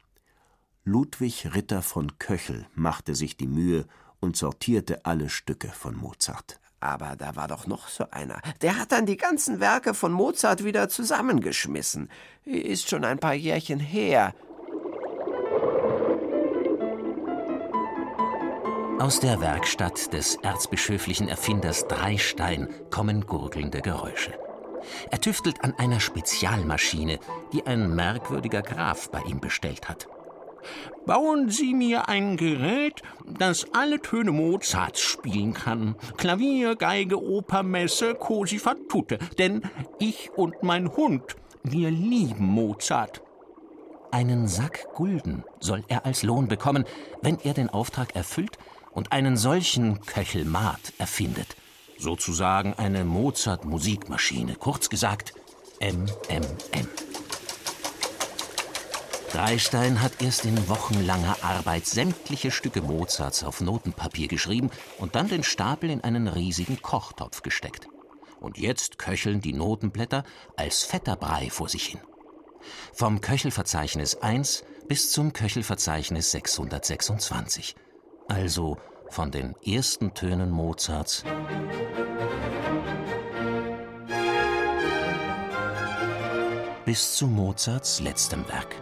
[0.86, 3.86] Ludwig Ritter von Köchel machte sich die Mühe
[4.20, 6.60] und sortierte alle Stücke von Mozart.
[6.80, 8.42] Aber da war doch noch so einer.
[8.62, 12.10] Der hat dann die ganzen Werke von Mozart wieder zusammengeschmissen.
[12.44, 14.34] Ist schon ein paar Jährchen her.
[19.00, 24.34] Aus der Werkstatt des erzbischöflichen Erfinders Dreistein kommen gurgelnde Geräusche.
[25.12, 27.20] Er tüftelt an einer Spezialmaschine,
[27.52, 30.08] die ein merkwürdiger Graf bei ihm bestellt hat.
[31.06, 35.96] Bauen Sie mir ein Gerät, das alle Töne Mozarts spielen kann.
[36.18, 38.78] Klavier, Geige, Oper, Messe, Così fan.
[39.38, 39.64] Denn
[40.00, 43.22] ich und mein Hund Wir lieben Mozart.
[44.12, 46.86] Einen Sack Gulden soll er als Lohn bekommen,
[47.22, 48.60] wenn er den Auftrag erfüllt
[48.94, 51.56] und einen solchen Köchelmat erfindet.
[51.98, 55.34] Sozusagen eine Mozart-Musikmaschine, kurz gesagt
[55.80, 56.88] MMM.
[59.32, 65.44] Dreistein hat erst in wochenlanger Arbeit sämtliche Stücke Mozarts auf Notenpapier geschrieben und dann den
[65.44, 67.88] Stapel in einen riesigen Kochtopf gesteckt.
[68.40, 70.24] Und jetzt köcheln die Notenblätter
[70.56, 72.00] als fetter Brei vor sich hin.
[72.94, 77.76] Vom Köchelverzeichnis 1 bis zum Köchelverzeichnis 626.
[78.28, 78.78] Also
[79.10, 81.24] von den ersten Tönen Mozarts
[86.86, 88.76] bis zu Mozarts letztem Werk.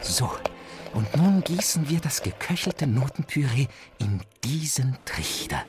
[0.00, 0.30] So,
[0.94, 3.66] und nun gießen wir das geköchelte Notenpüree
[3.98, 5.64] in diesen Trichter.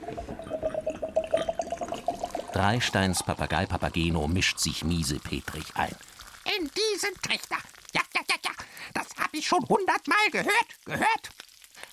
[2.52, 5.94] Dreisteins Papagei Papageno mischt sich miesepetrig ein.
[6.58, 7.58] In diesen Trichter.
[7.92, 8.50] Ja, ja, ja, ja.
[8.94, 10.84] Das habe ich schon hundertmal gehört.
[10.84, 11.30] Gehört?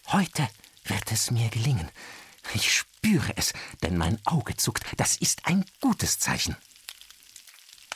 [0.07, 0.47] Heute
[0.85, 1.89] wird es mir gelingen.
[2.53, 4.85] Ich spüre es, denn mein Auge zuckt.
[4.97, 6.55] Das ist ein gutes Zeichen.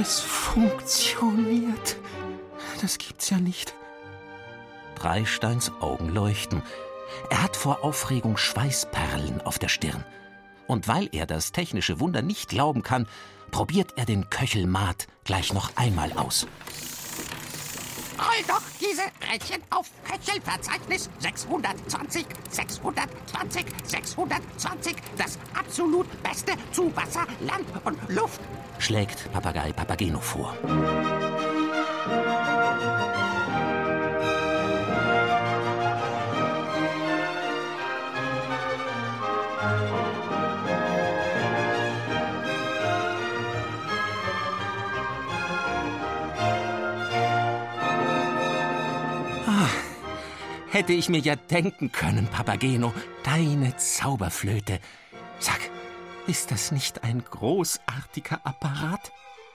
[0.00, 1.96] Es funktioniert.
[2.80, 3.74] Das gibt's ja nicht.
[4.94, 6.62] Dreisteins Augen leuchten.
[7.30, 10.04] Er hat vor Aufregung Schweißperlen auf der Stirn.
[10.66, 13.06] Und weil er das technische Wunder nicht glauben kann,
[13.50, 16.46] probiert er den Köchelmat gleich noch einmal aus.
[18.18, 24.96] Roll doch diese Rädchen auf Köchelverzeichnis 620, 620, 620.
[25.18, 28.40] Das absolut Beste zu Wasser, Land und Luft.
[28.78, 30.56] schlägt Papagei Papageno vor.
[50.76, 52.92] Hätte ich mir ja denken können, Papageno,
[53.24, 54.78] deine Zauberflöte.
[55.38, 55.58] Sag,
[56.26, 59.10] ist das nicht ein großartiger Apparat?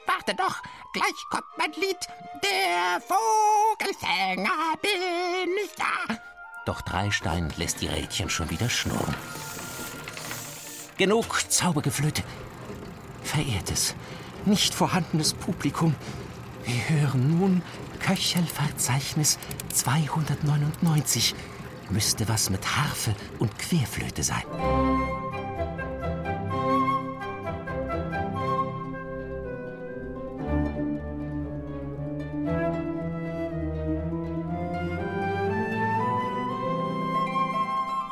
[0.08, 2.00] Warte doch, gleich kommt mein Lied.
[2.44, 6.16] Der Vogelfänger bin ich da.
[6.66, 9.16] Doch Dreistein lässt die Rädchen schon wieder schnurren.
[10.98, 12.24] Genug Zaubergeflöte.
[13.22, 13.94] Verehrtes,
[14.46, 15.94] nicht vorhandenes Publikum,
[16.66, 17.62] wir hören nun
[18.02, 19.38] Köchelverzeichnis
[19.74, 21.36] 299.
[21.90, 24.44] Müsste was mit Harfe und Querflöte sein.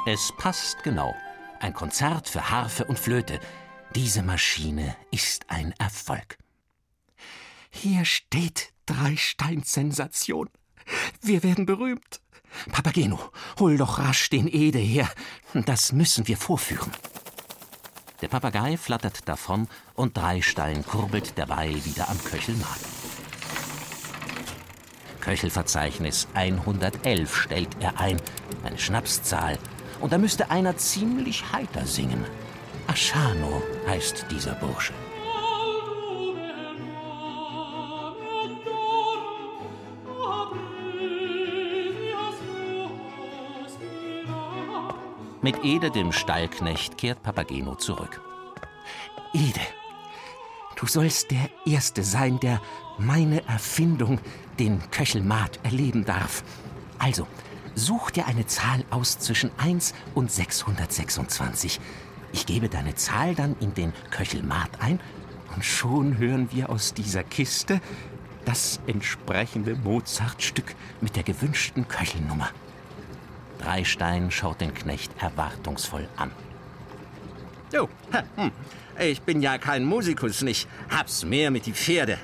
[0.05, 1.13] Es passt genau.
[1.59, 3.39] Ein Konzert für Harfe und Flöte.
[3.93, 6.37] Diese Maschine ist ein Erfolg.
[7.69, 10.49] Hier steht Dreistein-Sensation.
[11.21, 12.21] Wir werden berühmt.
[12.71, 13.19] Papageno,
[13.59, 15.07] hol doch rasch den Ede her.
[15.53, 16.91] Das müssen wir vorführen.
[18.21, 22.85] Der Papagei flattert davon und Dreistein kurbelt derweil wieder am Köchelmarkt.
[25.21, 28.19] Köchelverzeichnis 111 stellt er ein,
[28.63, 29.57] eine Schnapszahl,
[30.01, 32.25] und da müsste einer ziemlich heiter singen.
[32.87, 34.93] Aschano heißt dieser Bursche.
[45.49, 48.21] Mit Ede, dem Stallknecht, kehrt Papageno zurück.
[49.33, 49.59] Ede,
[50.75, 52.61] du sollst der Erste sein, der
[52.99, 54.19] meine Erfindung,
[54.59, 56.43] den Köchelmat, erleben darf.
[56.99, 57.25] Also,
[57.73, 61.79] such dir eine Zahl aus zwischen 1 und 626.
[62.31, 64.99] Ich gebe deine Zahl dann in den Köchelmat ein
[65.55, 67.81] und schon hören wir aus dieser Kiste
[68.45, 72.51] das entsprechende Mozartstück mit der gewünschten Köchelnummer.
[73.59, 76.31] Dreistein schaut den Knecht erwartungsvoll an.
[77.71, 77.87] Jo,
[78.35, 78.51] hm.
[78.99, 80.67] ich bin ja kein Musikus, nicht.
[80.89, 82.17] Hab's mehr mit die Pferde.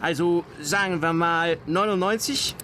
[0.00, 2.56] Also sagen wir mal 99?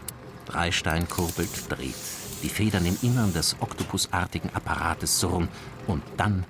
[0.47, 1.95] Dreistein kurbelt, dreht.
[2.43, 5.49] Die Federn im Innern des oktopusartigen Apparates surren
[5.87, 6.45] und dann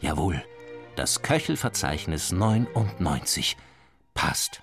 [0.00, 0.42] Jawohl,
[0.96, 3.56] das Köchelverzeichnis 99
[4.20, 4.60] passt.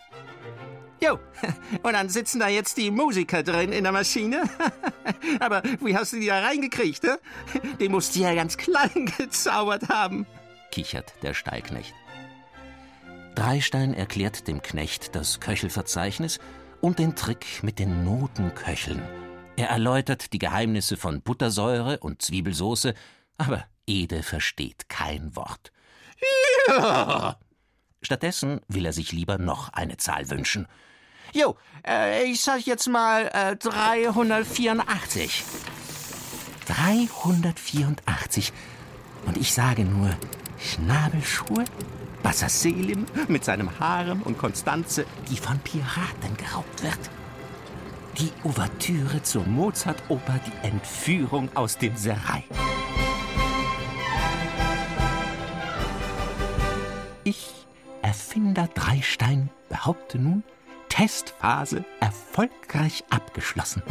[1.02, 1.20] Jo,
[1.84, 4.44] und dann sitzen da jetzt die Musiker drin in der Maschine.
[5.40, 7.20] Aber wie hast du die da reingekriegt, ne?
[7.80, 10.26] Den musst du ja ganz klein gezaubert haben,
[10.72, 11.94] kichert der Stallknecht.
[13.36, 16.40] Dreistein erklärt dem Knecht das Köchelverzeichnis
[16.82, 19.02] und den Trick mit den Notenköcheln.
[19.56, 22.94] Er erläutert die Geheimnisse von Buttersäure und Zwiebelsoße,
[23.38, 25.72] aber Ede versteht kein Wort.
[26.68, 27.38] Ja.
[28.08, 30.66] Stattdessen will er sich lieber noch eine Zahl wünschen.
[31.34, 35.44] Jo, äh, ich sag jetzt mal äh, 384.
[36.68, 38.54] 384.
[39.26, 40.16] Und ich sage nur
[40.58, 41.66] Schnabelschuhe,
[42.24, 47.10] Bassa Selim mit seinem Harem und Konstanze, die von Piraten geraubt wird.
[48.20, 52.46] Die Ouvertüre zur Mozart-Oper Die Entführung aus dem Serai.
[57.26, 57.57] Ich,
[58.08, 60.46] Erfinder Dreistein, behaupte nun,
[60.88, 63.84] Testphase erfolgreich abgeschlossen.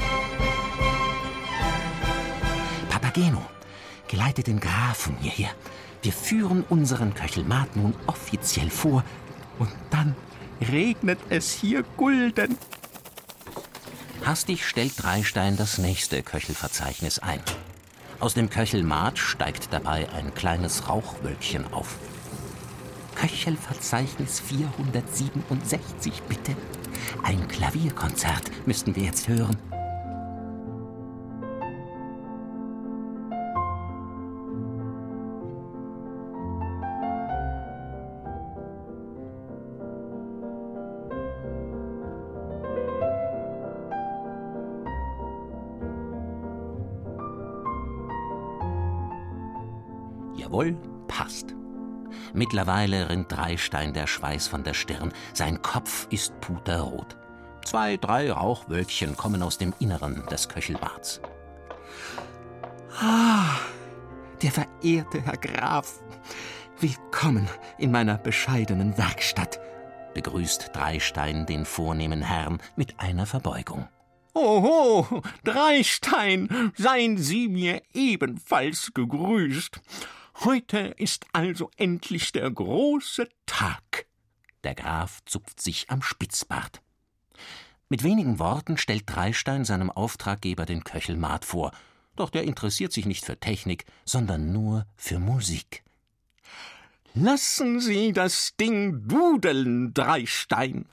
[2.89, 3.43] Papageno,
[4.09, 5.51] geleite den Grafen hierher.
[6.01, 9.05] Wir führen unseren Köchelmat nun offiziell vor
[9.59, 10.17] und dann
[10.63, 12.57] regnet es hier Gulden.
[14.25, 17.41] Hastig stellt Dreistein das nächste Köchelverzeichnis ein.
[18.19, 21.99] Aus dem Köchelmat steigt dabei ein kleines Rauchwölkchen auf.
[23.17, 26.53] Köchelverzeichnis 467, bitte.
[27.23, 29.57] Ein Klavierkonzert müssten wir jetzt hören.
[52.37, 55.11] Mittlerweile rinnt Dreistein der Schweiß von der Stirn.
[55.33, 57.17] Sein Kopf ist puterrot.
[57.65, 61.23] Zwei, drei Rauchwölkchen kommen aus dem Inneren des Köchelbarts.
[63.01, 63.57] Ah,
[64.43, 66.01] der verehrte Herr Graf.
[66.79, 69.59] Willkommen in meiner bescheidenen Werkstatt,
[70.13, 73.89] begrüßt Dreistein den vornehmen Herrn mit einer Verbeugung.
[74.35, 79.81] Oho, Dreistein, seien Sie mir ebenfalls gegrüßt.
[80.45, 84.07] Heute ist also endlich der große Tag.
[84.65, 86.83] Der Graf zupft sich am Spitzbart.
[87.89, 91.73] Mit wenigen Worten stellt Dreistein seinem Auftraggeber den Köchelmat vor,
[92.17, 95.85] doch der interessiert sich nicht für Technik, sondern nur für Musik.
[97.15, 100.85] Lassen Sie das Ding dudeln, Dreistein.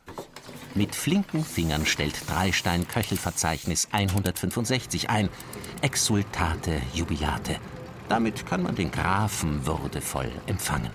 [0.74, 5.28] Mit flinken Fingern stellt Dreistein Köchelverzeichnis 165 ein.
[5.82, 7.60] Exultate Jubilate.
[8.10, 10.91] Damit kann man den Grafen würdevoll empfangen.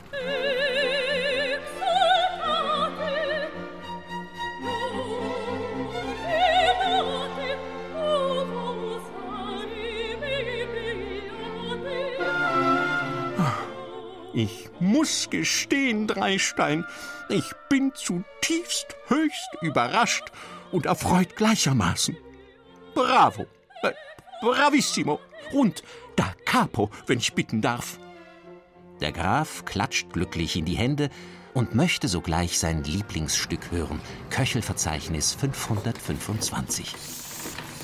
[14.39, 16.85] Ich muss gestehen, Dreistein,
[17.29, 20.31] ich bin zutiefst höchst überrascht
[20.71, 22.17] und erfreut gleichermaßen.
[22.95, 23.47] Bravo,
[23.83, 23.91] äh,
[24.41, 25.19] bravissimo
[25.53, 25.83] und
[26.19, 27.99] da capo, wenn ich bitten darf.
[29.01, 31.11] Der Graf klatscht glücklich in die Hände
[31.55, 34.01] und möchte sogleich sein Lieblingsstück hören,
[34.31, 36.95] Köchelverzeichnis 525.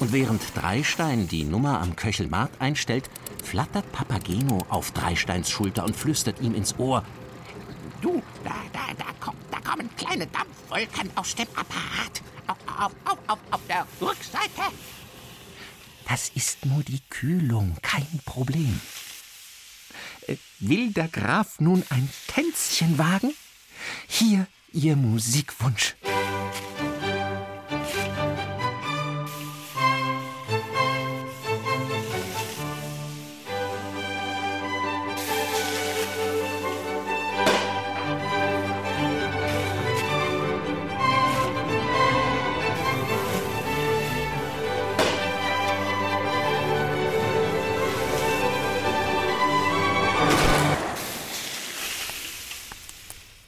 [0.01, 3.09] Und während Dreistein die Nummer am Köchelmarkt einstellt,
[3.45, 7.05] flattert Papageno auf Dreisteins Schulter und flüstert ihm ins Ohr.
[8.01, 12.21] Du, da, da, da, kommt, da kommen kleine Dampfwolken aus dem Apparat.
[12.49, 14.75] Auf, auf, auf, auf, auf der Rückseite
[16.09, 18.81] Das ist nur die Kühlung, kein Problem.
[20.27, 23.35] Äh, will der Graf nun ein Tänzchen wagen?
[24.09, 25.95] Hier Ihr Musikwunsch.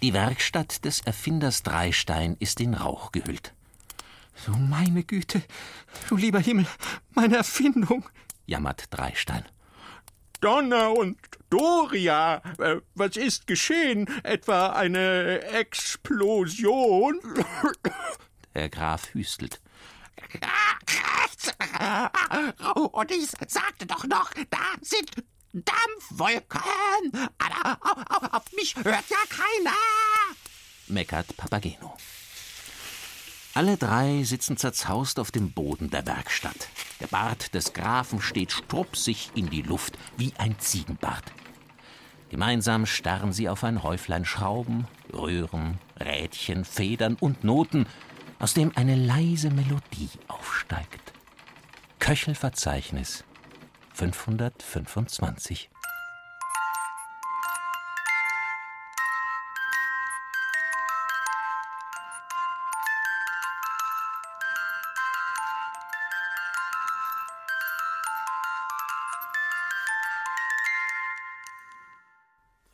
[0.07, 3.53] Die Werkstatt des Erfinders Dreistein ist in Rauch gehüllt.
[4.37, 5.43] So, meine Güte,
[6.09, 6.69] du lieber Himmel,
[7.11, 8.09] meine Erfindung,
[8.45, 9.45] jammert Dreistein.
[10.41, 11.19] Donner und
[11.51, 14.07] Doria, äh, was ist geschehen?
[14.23, 17.19] Etwa eine Explosion?
[18.55, 19.61] Der Graf hüstelt.
[22.93, 25.11] Und ich sagte doch noch, da sind
[25.65, 26.61] Dampfwolken.
[27.81, 29.96] Auf, auf mich hört ja keiner.
[30.89, 31.97] Meckert Papageno.
[33.55, 36.69] Alle drei sitzen zerzaust auf dem Boden der Werkstatt.
[37.01, 41.25] Der Bart des Grafen steht strupsig in die Luft wie ein Ziegenbart.
[42.29, 47.87] Gemeinsam starren sie auf ein Häuflein Schrauben, Röhren, Rädchen, Federn und Noten,
[48.39, 51.13] aus dem eine leise Melodie aufsteigt.
[51.99, 53.25] Köchelverzeichnis
[53.95, 55.71] 525.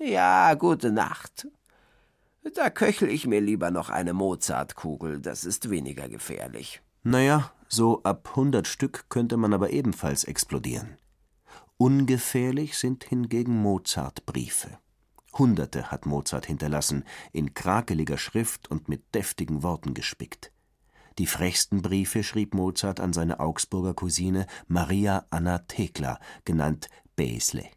[0.05, 1.47] Ja, gute Nacht.
[2.55, 6.83] Da köchel ich mir lieber noch eine Mozartkugel, das ist weniger gefährlich.
[7.05, 10.97] Naja, so ab 100 Stück könnte man aber ebenfalls explodieren.
[11.77, 14.79] Ungefährlich sind hingegen Mozart-Briefe.
[15.35, 20.51] Hunderte hat Mozart hinterlassen, in krakeliger Schrift und mit deftigen Worten gespickt.
[21.19, 27.69] Die frechsten Briefe schrieb Mozart an seine Augsburger Cousine Maria Anna Thekla, genannt Besle.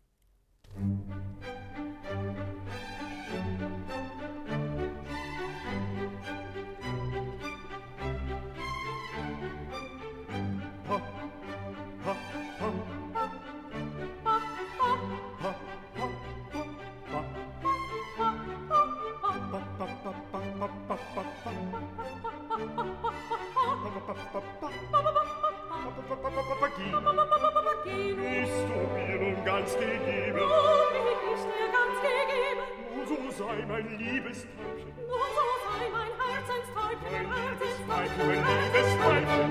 [33.76, 34.94] mein Liebestäubchen.
[34.96, 39.50] Nun so sei mein Herzenstäubchen, Herzenstäubchen, Herzenstäubchen.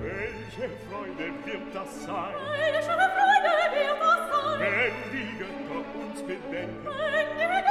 [0.00, 2.34] Welche Freude wird das sein?
[2.56, 4.58] Welche Freude wird das sein?
[4.60, 6.86] Wenn die Götter uns bedenken.
[6.86, 7.63] Wenn die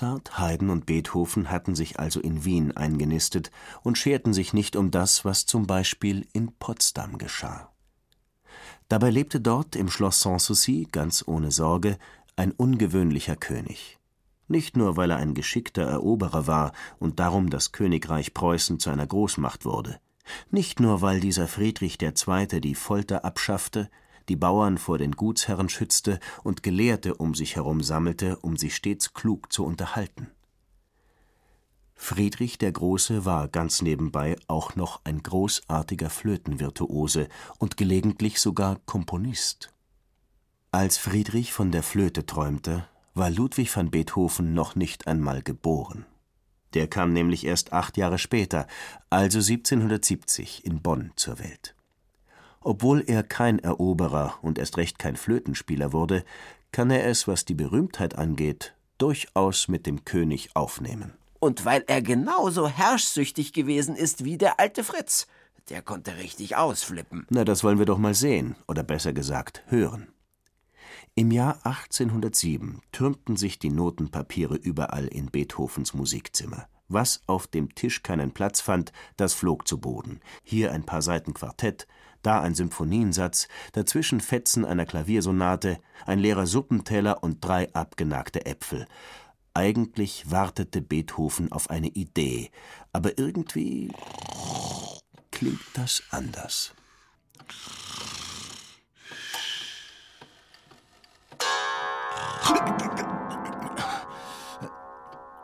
[0.00, 3.50] Mozart, Haydn und Beethoven hatten sich also in Wien eingenistet
[3.82, 7.72] und scherten sich nicht um das, was zum Beispiel in Potsdam geschah.
[8.88, 11.98] Dabei lebte dort im Schloss Sanssouci ganz ohne Sorge
[12.36, 13.98] ein ungewöhnlicher König.
[14.46, 19.06] Nicht nur, weil er ein geschickter Eroberer war und darum das Königreich Preußen zu einer
[19.06, 19.98] Großmacht wurde.
[20.52, 22.60] Nicht nur, weil dieser Friedrich II.
[22.60, 23.90] die Folter abschaffte,
[24.28, 29.14] die Bauern vor den Gutsherren schützte und Gelehrte um sich herum sammelte, um sie stets
[29.14, 30.28] klug zu unterhalten.
[31.94, 39.72] Friedrich der Große war ganz nebenbei auch noch ein großartiger Flötenvirtuose und gelegentlich sogar Komponist.
[40.70, 46.06] Als Friedrich von der Flöte träumte, war Ludwig van Beethoven noch nicht einmal geboren.
[46.74, 48.66] Der kam nämlich erst acht Jahre später,
[49.10, 51.74] also 1770, in Bonn zur Welt.
[52.60, 56.24] Obwohl er kein Eroberer und erst recht kein Flötenspieler wurde,
[56.72, 61.14] kann er es, was die Berühmtheit angeht, durchaus mit dem König aufnehmen.
[61.40, 65.28] Und weil er genauso herrschsüchtig gewesen ist wie der alte Fritz.
[65.68, 67.26] Der konnte richtig ausflippen.
[67.30, 70.08] Na, das wollen wir doch mal sehen, oder besser gesagt, hören.
[71.14, 76.68] Im Jahr 1807 türmten sich die Notenpapiere überall in Beethovens Musikzimmer.
[76.88, 80.20] Was auf dem Tisch keinen Platz fand, das flog zu Boden.
[80.42, 81.86] Hier ein paar Seiten Quartett,
[82.22, 88.86] da ein Symphoniensatz, dazwischen Fetzen einer Klaviersonate, ein leerer Suppenteller und drei abgenagte Äpfel.
[89.54, 92.50] Eigentlich wartete Beethoven auf eine Idee,
[92.92, 93.90] aber irgendwie
[95.30, 96.74] klingt das anders.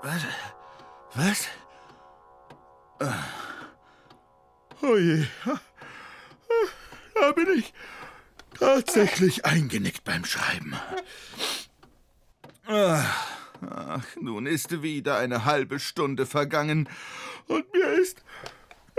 [0.02, 0.22] Was?
[1.14, 1.48] Was?
[4.82, 5.26] Oh je.
[7.24, 7.72] Da bin ich
[8.58, 10.74] tatsächlich eingenickt beim Schreiben.
[12.66, 16.86] Ach, nun ist wieder eine halbe Stunde vergangen
[17.46, 18.22] und mir ist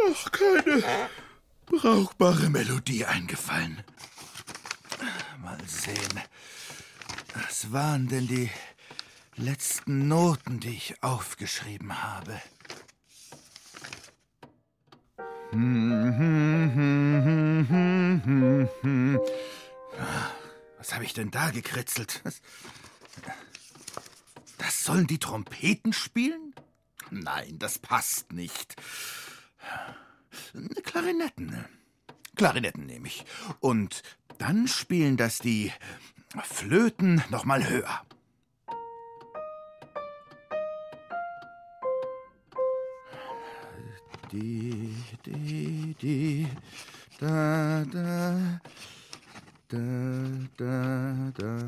[0.08, 0.84] noch keine
[1.68, 3.84] brauchbare Melodie eingefallen.
[5.44, 6.20] Mal sehen.
[7.36, 8.50] Was waren denn die
[9.36, 12.42] letzten Noten, die ich aufgeschrieben habe?
[20.78, 22.22] Was habe ich denn da gekritzelt?
[24.58, 26.54] Das sollen die Trompeten spielen?
[27.12, 28.76] Nein, das passt nicht.
[30.84, 31.66] Klarinetten.
[32.36, 33.26] Klarinetten nehme ich.
[33.60, 34.02] Und
[34.38, 35.72] dann spielen das die
[36.44, 38.06] Flöten noch mal höher.
[44.36, 44.94] Die,
[45.26, 46.48] die, die,
[47.22, 48.60] da, da,
[49.70, 49.78] da,
[50.58, 51.68] da, da.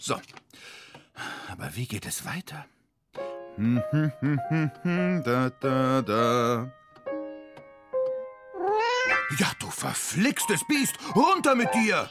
[0.00, 0.20] So.
[1.48, 2.66] Aber wie geht es weiter?
[5.24, 6.72] Da, da, da.
[9.38, 10.98] Ja, du verflixtes Biest!
[11.14, 12.10] Runter mit dir!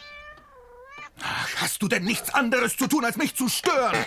[1.21, 4.05] Ach, Hast du denn nichts anderes zu tun, als mich zu stören?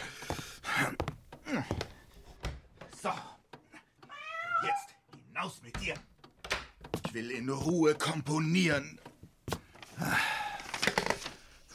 [3.02, 3.10] So.
[5.44, 5.94] Hinaus mit dir.
[7.04, 8.98] Ich will in Ruhe komponieren.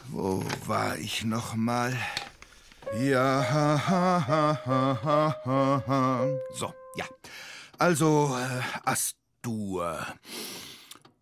[0.08, 1.96] Wo war ich noch mal?
[3.00, 6.28] Ja, ha, ha, ha, ha, ha, ha.
[6.56, 7.06] So, ja.
[7.78, 10.04] Also, äh, Astur.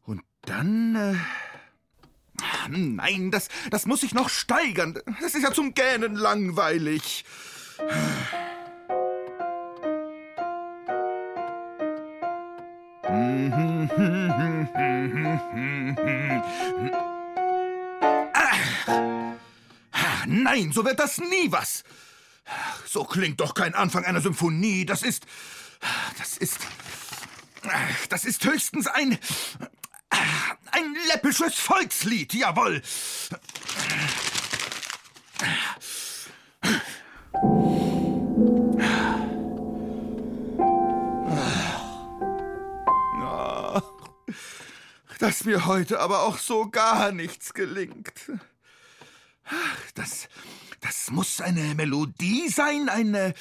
[0.06, 0.96] Und dann.
[0.96, 4.98] Äh, nein, das, das muss ich noch steigern.
[5.22, 7.26] Das ist ja zum Gähnen langweilig.
[19.92, 21.84] Ah, Nein, so wird das nie was.
[22.86, 24.86] So klingt doch kein Anfang einer Symphonie.
[24.86, 25.26] Das ist.
[26.18, 26.60] Das ist.
[28.10, 29.18] Das ist höchstens ein.
[30.72, 32.82] Ein läppisches Volkslied, jawohl.
[45.20, 48.14] Dass mir heute aber auch so gar nichts gelingt.
[49.96, 50.28] Das,
[50.82, 53.34] das muss eine Melodie sein, eine,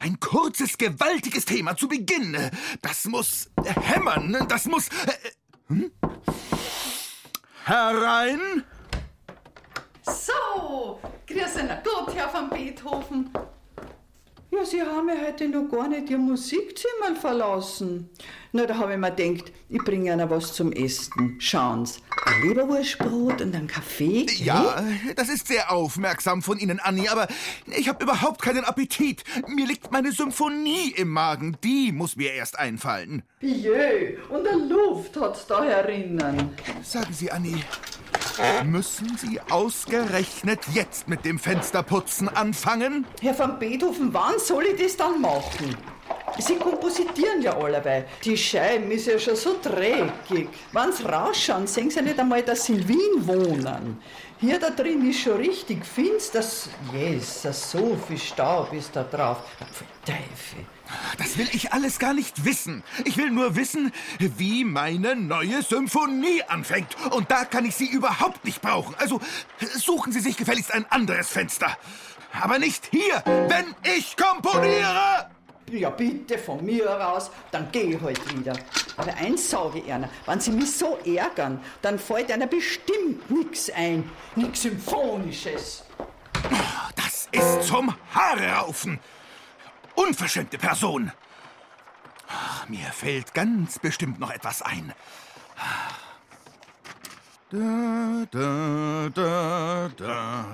[0.00, 2.36] ein kurzes, gewaltiges Thema zu Beginn.
[2.82, 4.88] Das muss hämmern, das muss.
[4.88, 5.30] Äh,
[5.68, 5.92] hm?
[7.64, 8.64] Herein!
[10.02, 13.30] So, grüß Gott, Herr von Beethoven.
[14.52, 18.08] Ja, Sie haben ja heute noch gar nicht Ihr Musikzimmer verlassen.
[18.52, 21.36] Na, da habe ich mir gedacht, ich bringe Ihnen was zum Essen.
[21.40, 24.24] Schauen Sie, ein Leberwurstbrot und einen Kaffee.
[24.38, 24.84] Ja,
[25.16, 27.26] das ist sehr aufmerksam von Ihnen, Anni, aber
[27.76, 29.24] ich habe überhaupt keinen Appetit.
[29.48, 31.56] Mir liegt meine Symphonie im Magen.
[31.64, 33.24] Die muss mir erst einfallen.
[33.40, 36.50] Jö, und der Luft hat's da herinnen.
[36.82, 37.62] Sagen Sie, Anni,
[38.64, 43.06] müssen Sie ausgerechnet jetzt mit dem Fensterputzen anfangen?
[43.20, 45.76] Herr van Beethoven, wann soll ich das dann machen?
[46.38, 48.04] Sie kompositieren ja allebei.
[48.24, 50.48] Die Scheiben ist ja schon so dreckig.
[50.72, 54.00] Wenn Sie rausschauen, sehen Sie nicht einmal, dass Sie in Wien wohnen.
[54.38, 56.44] Hier da drin ist schon richtig finster.
[56.92, 59.38] Jesus, so viel Staub ist da drauf.
[60.04, 60.66] Teufel.
[61.18, 62.82] Das will ich alles gar nicht wissen.
[63.04, 66.96] Ich will nur wissen, wie meine neue Symphonie anfängt.
[67.10, 68.94] Und da kann ich Sie überhaupt nicht brauchen.
[68.98, 69.20] Also
[69.74, 71.76] suchen Sie sich gefälligst ein anderes Fenster.
[72.40, 75.30] Aber nicht hier, wenn ich komponiere!
[75.70, 78.52] Ja, bitte, von mir aus, dann geh ich halt wieder.
[78.96, 83.70] Aber eins sage ich Ihnen, wenn Sie mich so ärgern, dann fällt Ihnen bestimmt nichts
[83.70, 84.08] ein.
[84.36, 85.82] Nichts Symphonisches.
[86.94, 89.00] Das ist zum Haarraufen.
[89.96, 91.10] Unverschämte Person.
[92.28, 94.92] Ach, Mir fällt ganz bestimmt noch etwas ein.
[97.50, 100.44] Da, da, da, da.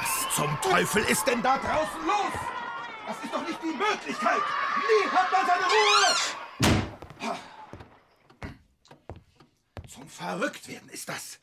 [0.00, 2.32] Was zum Teufel ist denn da draußen los?
[3.06, 4.40] Das ist doch nicht die Möglichkeit.
[4.88, 6.16] Nie hat man seine Ruhe.
[10.22, 11.40] Zum Verrücktwerden ist das.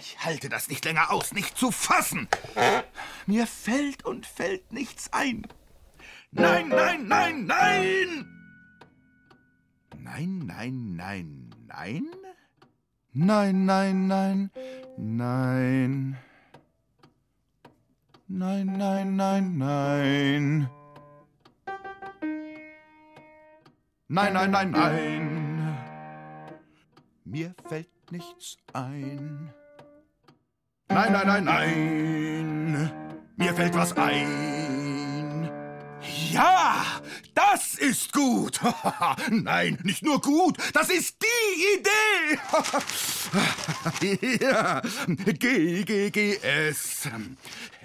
[0.00, 2.28] Ich halte das nicht länger aus, nicht zu fassen.
[3.26, 5.46] Mir fällt und fällt nichts ein.
[6.30, 8.26] Nein, nein, nein, nein!
[9.96, 12.06] Nein, nein, nein, nein?
[13.12, 14.50] Nein, nein, nein,
[14.96, 16.16] nein.
[18.28, 20.70] Nein, nein, nein, nein.
[24.08, 25.47] Nein, nein, nein, nein.
[27.30, 29.52] Mir fällt nichts ein.
[30.88, 32.90] Nein, nein, nein, nein.
[33.36, 35.50] Mir fällt was ein.
[36.30, 36.86] Ja,
[37.34, 38.58] das ist gut.
[39.30, 42.38] Nein, nicht nur gut, das ist die Idee.
[44.44, 44.80] ja.
[45.06, 47.10] G, G, G, S.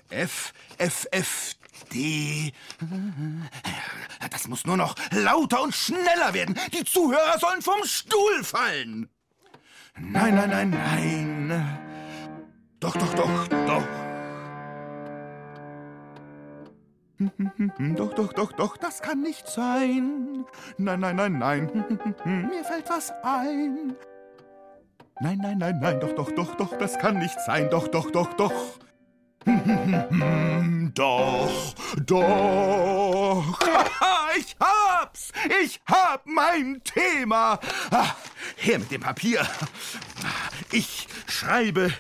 [0.10, 1.56] F, F, F,
[1.91, 2.54] D.
[4.32, 6.58] Das muss nur noch lauter und schneller werden.
[6.72, 9.10] Die Zuhörer sollen vom Stuhl fallen.
[10.00, 11.80] Nein, nein, nein, nein.
[12.80, 13.84] Doch, doch, doch, doch.
[17.96, 20.46] Doch, doch, doch, doch, das kann nicht sein.
[20.78, 21.86] Nein, nein, nein, nein.
[22.26, 23.96] Mir fällt was ein.
[25.22, 27.70] Nein, nein, nein, nein, doch, doch, doch, doch, das kann nicht sein.
[27.70, 28.54] Doch, doch, doch, doch.
[30.94, 31.74] Doch,
[32.06, 33.60] doch.
[34.36, 35.32] Ich hab's.
[35.64, 37.60] Ich hab mein Thema.
[37.91, 38.16] Ah,
[38.58, 39.48] Her mit dem Papier.
[40.72, 41.94] Ich schreibe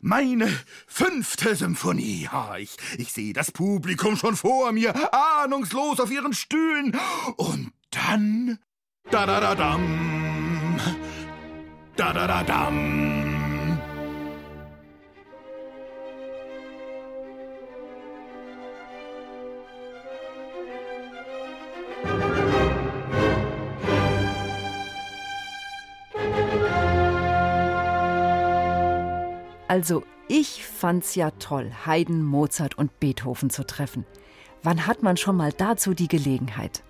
[0.00, 0.48] meine
[0.86, 2.28] fünfte Symphonie.
[2.58, 6.98] Ich, ich sehe das Publikum schon vor mir, ahnungslos auf ihren Stühlen.
[7.36, 8.58] Und dann.
[9.10, 10.80] Da da da dam.
[11.96, 13.27] Da da da dam.
[29.68, 34.04] Also, ich fand's ja toll, Haydn, Mozart und Beethoven zu treffen.
[34.62, 36.82] Wann hat man schon mal dazu die Gelegenheit?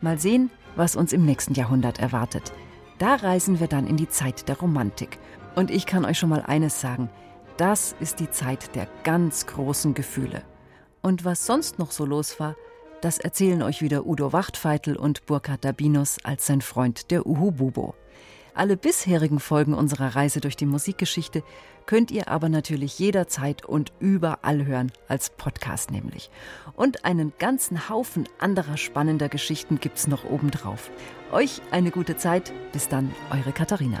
[0.00, 2.52] Mal sehen, was uns im nächsten Jahrhundert erwartet.
[2.98, 5.18] Da reisen wir dann in die Zeit der Romantik.
[5.54, 7.08] Und ich kann euch schon mal eines sagen:
[7.56, 10.42] Das ist die Zeit der ganz großen Gefühle.
[11.02, 12.56] Und was sonst noch so los war,
[13.00, 17.94] das erzählen euch wieder Udo Wachtfeitel und Burkhard Dabinus als sein Freund der Uhu Bubo.
[18.52, 21.42] Alle bisherigen Folgen unserer Reise durch die Musikgeschichte
[21.90, 26.30] könnt ihr aber natürlich jederzeit und überall hören, als Podcast nämlich.
[26.76, 30.88] Und einen ganzen Haufen anderer spannender Geschichten gibt's noch obendrauf.
[31.32, 32.52] Euch eine gute Zeit.
[32.70, 34.00] Bis dann, eure Katharina.